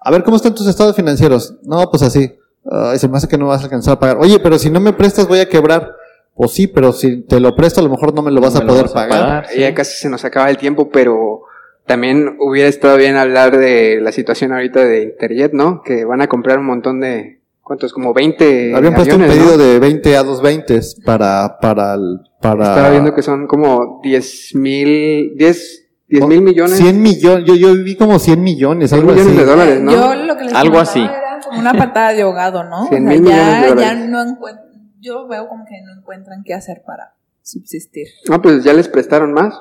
A 0.00 0.10
ver, 0.10 0.22
¿cómo 0.22 0.36
están 0.36 0.54
tus 0.54 0.66
estados 0.66 0.94
financieros? 0.96 1.54
No, 1.62 1.88
pues 1.90 2.02
así. 2.02 2.34
Ay, 2.70 2.98
se 2.98 3.08
que 3.28 3.38
no 3.38 3.46
vas 3.46 3.60
a 3.60 3.64
alcanzar 3.64 3.94
a 3.94 3.98
pagar. 3.98 4.18
Oye, 4.18 4.38
pero 4.38 4.58
si 4.58 4.70
no 4.70 4.80
me 4.80 4.92
prestas 4.92 5.26
voy 5.28 5.38
a 5.38 5.48
quebrar. 5.48 5.94
Pues 6.34 6.50
sí, 6.52 6.66
pero 6.66 6.92
si 6.92 7.22
te 7.22 7.38
lo 7.40 7.54
presto 7.54 7.80
a 7.80 7.84
lo 7.84 7.90
mejor 7.90 8.12
no 8.14 8.22
me 8.22 8.30
lo 8.30 8.40
vas 8.40 8.54
No 8.54 8.60
a 8.60 8.62
me 8.62 8.66
lo 8.66 8.72
poder 8.72 8.84
vas 8.86 8.92
a 8.92 8.94
pagar. 8.94 9.20
pagar. 9.20 9.46
sí. 9.48 9.60
Ya 9.60 9.74
casi 9.74 9.96
se 9.96 10.08
nos 10.08 10.24
acaba 10.24 10.50
el 10.50 10.56
tiempo, 10.56 10.88
pero 10.90 11.42
también 11.86 12.36
hubiera 12.40 12.68
estado 12.68 12.96
bien 12.96 13.16
hablar 13.16 13.56
de 13.56 14.00
la 14.00 14.10
situación 14.10 14.52
ahorita 14.52 14.84
de 14.84 15.02
Interjet, 15.02 15.52
¿no? 15.52 15.82
Que 15.84 16.04
van 16.04 16.22
a 16.22 16.26
comprar 16.28 16.58
un 16.58 16.66
montón 16.66 17.00
de... 17.00 17.40
¿Cuántos? 17.62 17.94
Como 17.94 18.12
20 18.12 18.74
Habían 18.74 18.94
puesto 18.94 19.16
un 19.16 19.22
pedido 19.22 19.52
¿no? 19.52 19.56
de 19.56 19.78
20 19.78 20.16
a 20.18 20.22
220 20.22 20.80
para, 21.06 21.56
para, 21.60 21.94
el- 21.94 22.20
para... 22.40 22.64
Estaba 22.70 22.90
viendo 22.90 23.14
que 23.14 23.22
son 23.22 23.46
como 23.46 24.00
10 24.02 24.54
mil... 24.56 25.34
10 25.36 25.80
mil 26.08 26.42
millones. 26.42 26.76
100 26.76 27.00
millones, 27.02 27.44
yo, 27.46 27.54
yo 27.54 27.74
vi 27.82 27.96
como 27.96 28.18
100 28.18 28.42
millones, 28.42 28.90
100 28.90 29.00
algo 29.00 29.12
millones 29.12 29.32
así. 29.32 29.40
de 29.40 29.50
dólares, 29.50 29.80
¿no? 29.80 29.92
Yo 29.92 30.14
lo 30.14 30.36
que 30.36 30.44
les 30.44 30.54
Algo 30.54 30.78
así. 30.78 31.00
Era 31.00 31.40
como 31.42 31.58
una 31.60 31.72
patada 31.72 32.12
de 32.12 32.22
ahogado, 32.22 32.64
¿no? 32.64 32.84
O 32.84 32.88
sea, 32.88 33.00
mil 33.00 33.20
millones 33.22 33.46
de 33.46 33.52
ya, 33.52 33.60
ya 33.62 33.68
dólares. 33.68 34.08
no 34.10 34.22
encuentran, 34.22 34.63
yo 35.04 35.28
veo 35.28 35.48
como 35.48 35.64
que 35.66 35.80
no 35.82 35.92
encuentran 35.98 36.42
qué 36.44 36.54
hacer 36.54 36.82
para 36.86 37.14
subsistir. 37.42 38.08
No, 38.28 38.40
pues 38.40 38.64
ya 38.64 38.72
les 38.72 38.88
prestaron 38.88 39.32
más. 39.32 39.54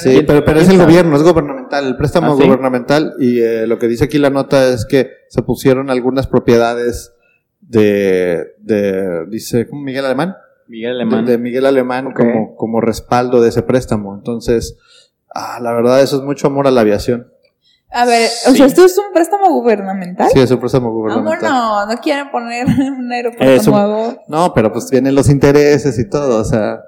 Sí, 0.00 0.22
pero, 0.26 0.44
pero 0.44 0.60
es 0.60 0.68
el 0.70 0.78
gobierno, 0.78 1.14
es 1.14 1.22
gubernamental, 1.22 1.86
el 1.86 1.96
préstamo 1.96 2.32
¿Ah, 2.32 2.36
sí? 2.38 2.44
gubernamental 2.44 3.14
y 3.18 3.40
eh, 3.40 3.66
lo 3.66 3.78
que 3.78 3.86
dice 3.86 4.04
aquí 4.04 4.16
la 4.16 4.30
nota 4.30 4.68
es 4.68 4.86
que 4.86 5.10
se 5.28 5.42
pusieron 5.42 5.90
algunas 5.90 6.26
propiedades 6.26 7.12
de, 7.60 8.54
de 8.60 9.26
dice, 9.26 9.68
¿cómo 9.68 9.82
Miguel 9.82 10.06
Alemán? 10.06 10.36
Miguel 10.68 10.92
Alemán. 10.92 11.26
De, 11.26 11.32
de 11.32 11.38
Miguel 11.38 11.66
Alemán 11.66 12.12
como, 12.14 12.56
como 12.56 12.80
respaldo 12.80 13.42
de 13.42 13.50
ese 13.50 13.62
préstamo. 13.62 14.14
Entonces, 14.14 14.78
ah, 15.34 15.58
la 15.60 15.74
verdad 15.74 16.00
eso 16.00 16.16
es 16.16 16.22
mucho 16.22 16.46
amor 16.46 16.66
a 16.66 16.70
la 16.70 16.80
aviación. 16.80 17.33
A 17.94 18.04
ver, 18.04 18.28
o 18.48 18.50
sea, 18.52 18.66
esto 18.66 18.84
es 18.84 18.98
un 18.98 19.12
préstamo 19.12 19.46
gubernamental. 19.50 20.28
Sí, 20.32 20.40
es 20.40 20.50
un 20.50 20.58
préstamo 20.60 20.90
gubernamental. 20.92 21.40
Vámonos, 21.50 21.94
no 21.94 22.00
quieren 22.02 22.30
poner 22.30 22.66
un 22.98 23.10
aeropuerto 23.12 23.44
Es 23.54 23.66
un- 23.66 23.74
nuevo. 23.74 24.16
No, 24.28 24.52
pero 24.52 24.72
pues 24.72 24.90
vienen 24.90 25.14
los 25.14 25.30
intereses 25.30 25.98
y 25.98 26.08
todo, 26.10 26.40
o 26.40 26.44
sea, 26.44 26.80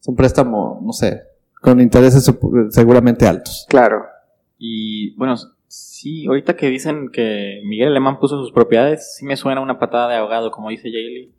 es 0.00 0.08
un 0.08 0.16
préstamo, 0.16 0.80
no 0.82 0.92
sé, 0.92 1.22
con 1.60 1.80
intereses 1.80 2.30
seguramente 2.70 3.26
altos. 3.26 3.66
Claro. 3.68 4.04
Y 4.58 5.14
bueno, 5.16 5.34
sí, 5.66 6.26
ahorita 6.26 6.56
que 6.56 6.68
dicen 6.68 7.10
que 7.12 7.60
Miguel 7.64 7.88
Alemán 7.88 8.18
puso 8.20 8.36
sus 8.38 8.52
propiedades, 8.52 9.16
sí 9.16 9.24
me 9.26 9.36
suena 9.36 9.60
una 9.60 9.78
patada 9.78 10.08
de 10.08 10.16
ahogado, 10.16 10.50
como 10.50 10.70
dice 10.70 10.84
Jaylee. 10.90 11.32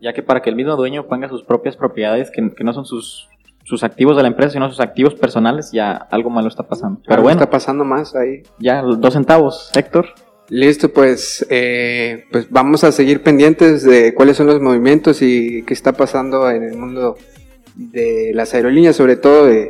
Ya 0.00 0.12
que 0.14 0.22
para 0.22 0.40
que 0.40 0.50
el 0.50 0.56
mismo 0.56 0.76
dueño 0.76 1.06
ponga 1.08 1.28
sus 1.28 1.44
propias 1.44 1.76
propiedades, 1.76 2.30
que, 2.30 2.50
que 2.54 2.64
no 2.64 2.72
son 2.72 2.86
sus, 2.86 3.28
sus 3.70 3.84
activos 3.84 4.16
de 4.16 4.22
la 4.22 4.28
empresa, 4.28 4.50
sino 4.52 4.68
sus 4.68 4.80
activos 4.80 5.14
personales, 5.14 5.70
ya 5.72 5.92
algo 5.92 6.28
malo 6.28 6.48
está 6.48 6.64
pasando. 6.64 7.00
Pero 7.04 7.14
Algo 7.14 7.22
bueno, 7.24 7.40
está 7.40 7.50
pasando 7.50 7.84
más 7.84 8.14
ahí. 8.16 8.42
ya 8.58 8.82
dos 8.82 9.14
centavos, 9.14 9.70
Héctor. 9.74 10.06
Listo, 10.48 10.92
pues, 10.92 11.46
eh, 11.48 12.24
pues 12.32 12.50
vamos 12.50 12.82
a 12.82 12.90
seguir 12.90 13.22
pendientes 13.22 13.84
de 13.84 14.12
cuáles 14.14 14.36
son 14.36 14.48
los 14.48 14.60
movimientos 14.60 15.22
y 15.22 15.62
qué 15.64 15.72
está 15.72 15.92
pasando 15.92 16.50
en 16.50 16.64
el 16.64 16.76
mundo 16.76 17.16
de 17.76 18.32
las 18.34 18.52
aerolíneas, 18.54 18.96
sobre 18.96 19.16
todo 19.16 19.46
de 19.46 19.68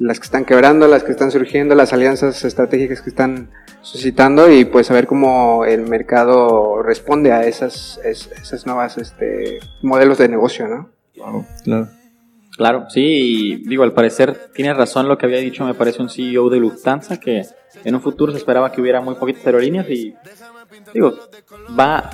las 0.00 0.18
que 0.18 0.24
están 0.24 0.44
quebrando, 0.44 0.88
las 0.88 1.04
que 1.04 1.12
están 1.12 1.30
surgiendo, 1.30 1.74
las 1.76 1.92
alianzas 1.92 2.44
estratégicas 2.44 3.00
que 3.00 3.08
están 3.10 3.50
suscitando 3.82 4.50
y 4.50 4.64
pues 4.64 4.90
a 4.90 4.94
ver 4.94 5.06
cómo 5.06 5.64
el 5.64 5.82
mercado 5.88 6.82
responde 6.82 7.30
a 7.32 7.46
esas, 7.46 8.00
es- 8.04 8.28
esas 8.42 8.66
nuevas 8.66 8.98
este, 8.98 9.60
modelos 9.82 10.18
de 10.18 10.28
negocio, 10.28 10.66
¿no? 10.66 10.90
Claro. 11.14 11.44
Claro, 11.64 11.88
sí, 12.88 13.00
y 13.00 13.68
digo, 13.68 13.84
al 13.84 13.92
parecer 13.92 14.50
tiene 14.54 14.72
razón 14.74 15.08
lo 15.08 15.18
que 15.18 15.26
había 15.26 15.38
dicho, 15.38 15.64
me 15.64 15.74
parece 15.74 16.02
un 16.02 16.08
CEO 16.08 16.48
de 16.48 16.58
Lufthansa, 16.58 17.18
que 17.18 17.42
en 17.84 17.94
un 17.94 18.00
futuro 18.00 18.32
se 18.32 18.38
esperaba 18.38 18.72
que 18.72 18.80
hubiera 18.80 19.00
muy 19.00 19.14
poquitas 19.14 19.46
aerolíneas 19.46 19.88
y, 19.90 20.14
digo, 20.92 21.18
va, 21.78 22.10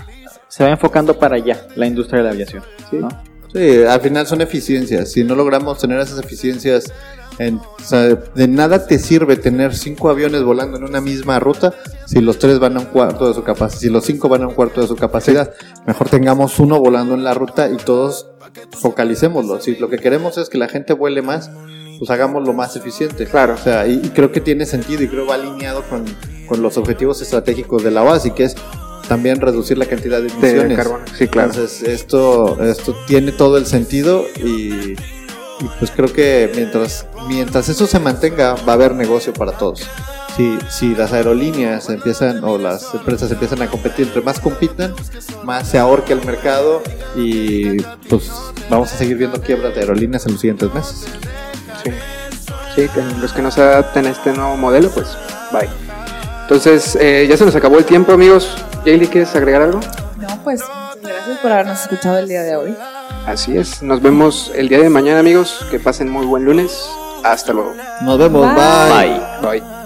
se 0.48 0.64
va 0.64 0.70
enfocando 0.70 1.18
para 1.18 1.36
allá 1.36 1.66
la 1.76 1.86
industria 1.86 2.18
de 2.18 2.24
la 2.24 2.30
aviación. 2.30 2.62
Sí. 2.90 2.96
¿no? 2.96 3.08
Sí, 3.52 3.84
al 3.84 4.00
final 4.00 4.26
son 4.26 4.40
eficiencias. 4.40 5.12
Si 5.12 5.24
no 5.24 5.34
logramos 5.34 5.78
tener 5.78 6.00
esas 6.00 6.18
eficiencias, 6.18 6.92
en, 7.38 7.56
o 7.56 7.82
sea, 7.82 8.02
de 8.14 8.48
nada 8.48 8.86
te 8.86 8.98
sirve 8.98 9.36
tener 9.36 9.74
cinco 9.74 10.10
aviones 10.10 10.42
volando 10.42 10.76
en 10.76 10.84
una 10.84 11.00
misma 11.00 11.38
ruta 11.40 11.74
si 12.06 12.20
los 12.20 12.38
tres 12.38 12.58
van 12.58 12.76
a 12.76 12.80
un 12.80 12.86
cuarto 12.86 13.28
de 13.28 13.34
su 13.34 13.42
capacidad, 13.42 13.80
si 13.80 13.88
los 13.90 14.04
cinco 14.04 14.28
van 14.28 14.42
a 14.42 14.48
un 14.48 14.54
cuarto 14.54 14.80
de 14.80 14.86
su 14.86 14.96
capacidad. 14.96 15.52
Mejor 15.86 16.08
tengamos 16.08 16.58
uno 16.58 16.78
volando 16.80 17.14
en 17.14 17.24
la 17.24 17.34
ruta 17.34 17.68
y 17.70 17.76
todos 17.76 18.28
focalicémoslo. 18.78 19.60
Si 19.60 19.76
lo 19.76 19.88
que 19.88 19.98
queremos 19.98 20.38
es 20.38 20.48
que 20.48 20.58
la 20.58 20.68
gente 20.68 20.92
vuele 20.92 21.22
más, 21.22 21.50
pues 21.98 22.10
hagámoslo 22.10 22.52
más 22.52 22.76
eficiente. 22.76 23.26
Claro. 23.26 23.54
O 23.54 23.58
sea, 23.58 23.86
y, 23.86 24.00
y 24.02 24.10
creo 24.10 24.32
que 24.32 24.40
tiene 24.40 24.66
sentido 24.66 25.02
y 25.02 25.08
creo 25.08 25.26
va 25.26 25.34
alineado 25.36 25.82
con, 25.84 26.04
con 26.48 26.62
los 26.62 26.76
objetivos 26.76 27.22
estratégicos 27.22 27.82
de 27.82 27.90
la 27.90 28.02
OASI, 28.02 28.32
que 28.32 28.44
es 28.44 28.56
también 29.08 29.40
reducir 29.40 29.78
la 29.78 29.86
cantidad 29.86 30.18
de 30.20 30.28
De 30.28 30.32
emisiones. 30.50 30.76
carbono, 30.76 31.04
sí, 31.16 31.28
claro. 31.28 31.50
Entonces, 31.50 31.82
esto, 31.88 32.62
esto 32.62 32.94
tiene 33.06 33.32
todo 33.32 33.56
el 33.56 33.66
sentido 33.66 34.24
y, 34.36 34.94
y 35.62 35.68
pues 35.78 35.92
creo 35.92 36.12
que 36.12 36.50
mientras, 36.56 37.06
mientras 37.28 37.68
eso 37.68 37.86
se 37.86 38.00
mantenga, 38.00 38.54
va 38.68 38.72
a 38.72 38.74
haber 38.74 38.94
negocio 38.94 39.32
para 39.32 39.52
todos. 39.52 39.86
Si, 40.36 40.58
si 40.68 40.94
las 40.94 41.12
aerolíneas 41.12 41.88
empiezan 41.88 42.42
o 42.42 42.58
las 42.58 42.92
empresas 42.94 43.30
empiezan 43.30 43.62
a 43.62 43.68
competir, 43.68 44.06
entre 44.08 44.22
más 44.22 44.40
compitan, 44.40 44.94
más 45.44 45.68
se 45.68 45.78
ahorca 45.78 46.14
el 46.14 46.24
mercado 46.24 46.82
y 47.14 47.80
pues 48.08 48.30
vamos 48.68 48.92
a 48.92 48.96
seguir 48.96 49.18
viendo 49.18 49.40
quiebras 49.40 49.74
de 49.74 49.80
aerolíneas 49.82 50.26
en 50.26 50.32
los 50.32 50.40
siguientes 50.40 50.72
meses. 50.74 51.04
Sí, 51.84 51.90
sí 52.74 52.88
que 52.88 53.02
los 53.20 53.32
que 53.32 53.42
no 53.42 53.50
se 53.50 53.60
adapten 53.60 54.06
a 54.06 54.10
este 54.10 54.32
nuevo 54.32 54.56
modelo, 54.56 54.90
pues 54.90 55.16
bye. 55.52 55.68
Entonces, 56.42 56.98
eh, 57.00 57.26
ya 57.28 57.36
se 57.36 57.44
nos 57.44 57.54
acabó 57.54 57.78
el 57.78 57.84
tiempo, 57.84 58.12
amigos. 58.12 58.56
Jaylee, 58.84 59.08
¿quieres 59.08 59.34
agregar 59.36 59.62
algo? 59.62 59.80
No, 60.18 60.42
pues 60.42 60.60
gracias 61.02 61.38
por 61.38 61.52
habernos 61.52 61.80
escuchado 61.82 62.18
el 62.18 62.28
día 62.28 62.42
de 62.42 62.56
hoy. 62.56 62.76
Así 63.26 63.56
es. 63.56 63.82
Nos 63.82 64.00
vemos 64.02 64.50
el 64.54 64.68
día 64.68 64.80
de 64.80 64.88
mañana, 64.88 65.20
amigos. 65.20 65.64
Que 65.70 65.78
pasen 65.78 66.08
muy 66.08 66.26
buen 66.26 66.44
lunes. 66.44 66.88
Hasta 67.24 67.52
luego. 67.52 67.74
Nos 68.02 68.18
vemos, 68.18 68.46
Bye. 68.54 69.20
bye. 69.42 69.60
Bye. 69.60 69.81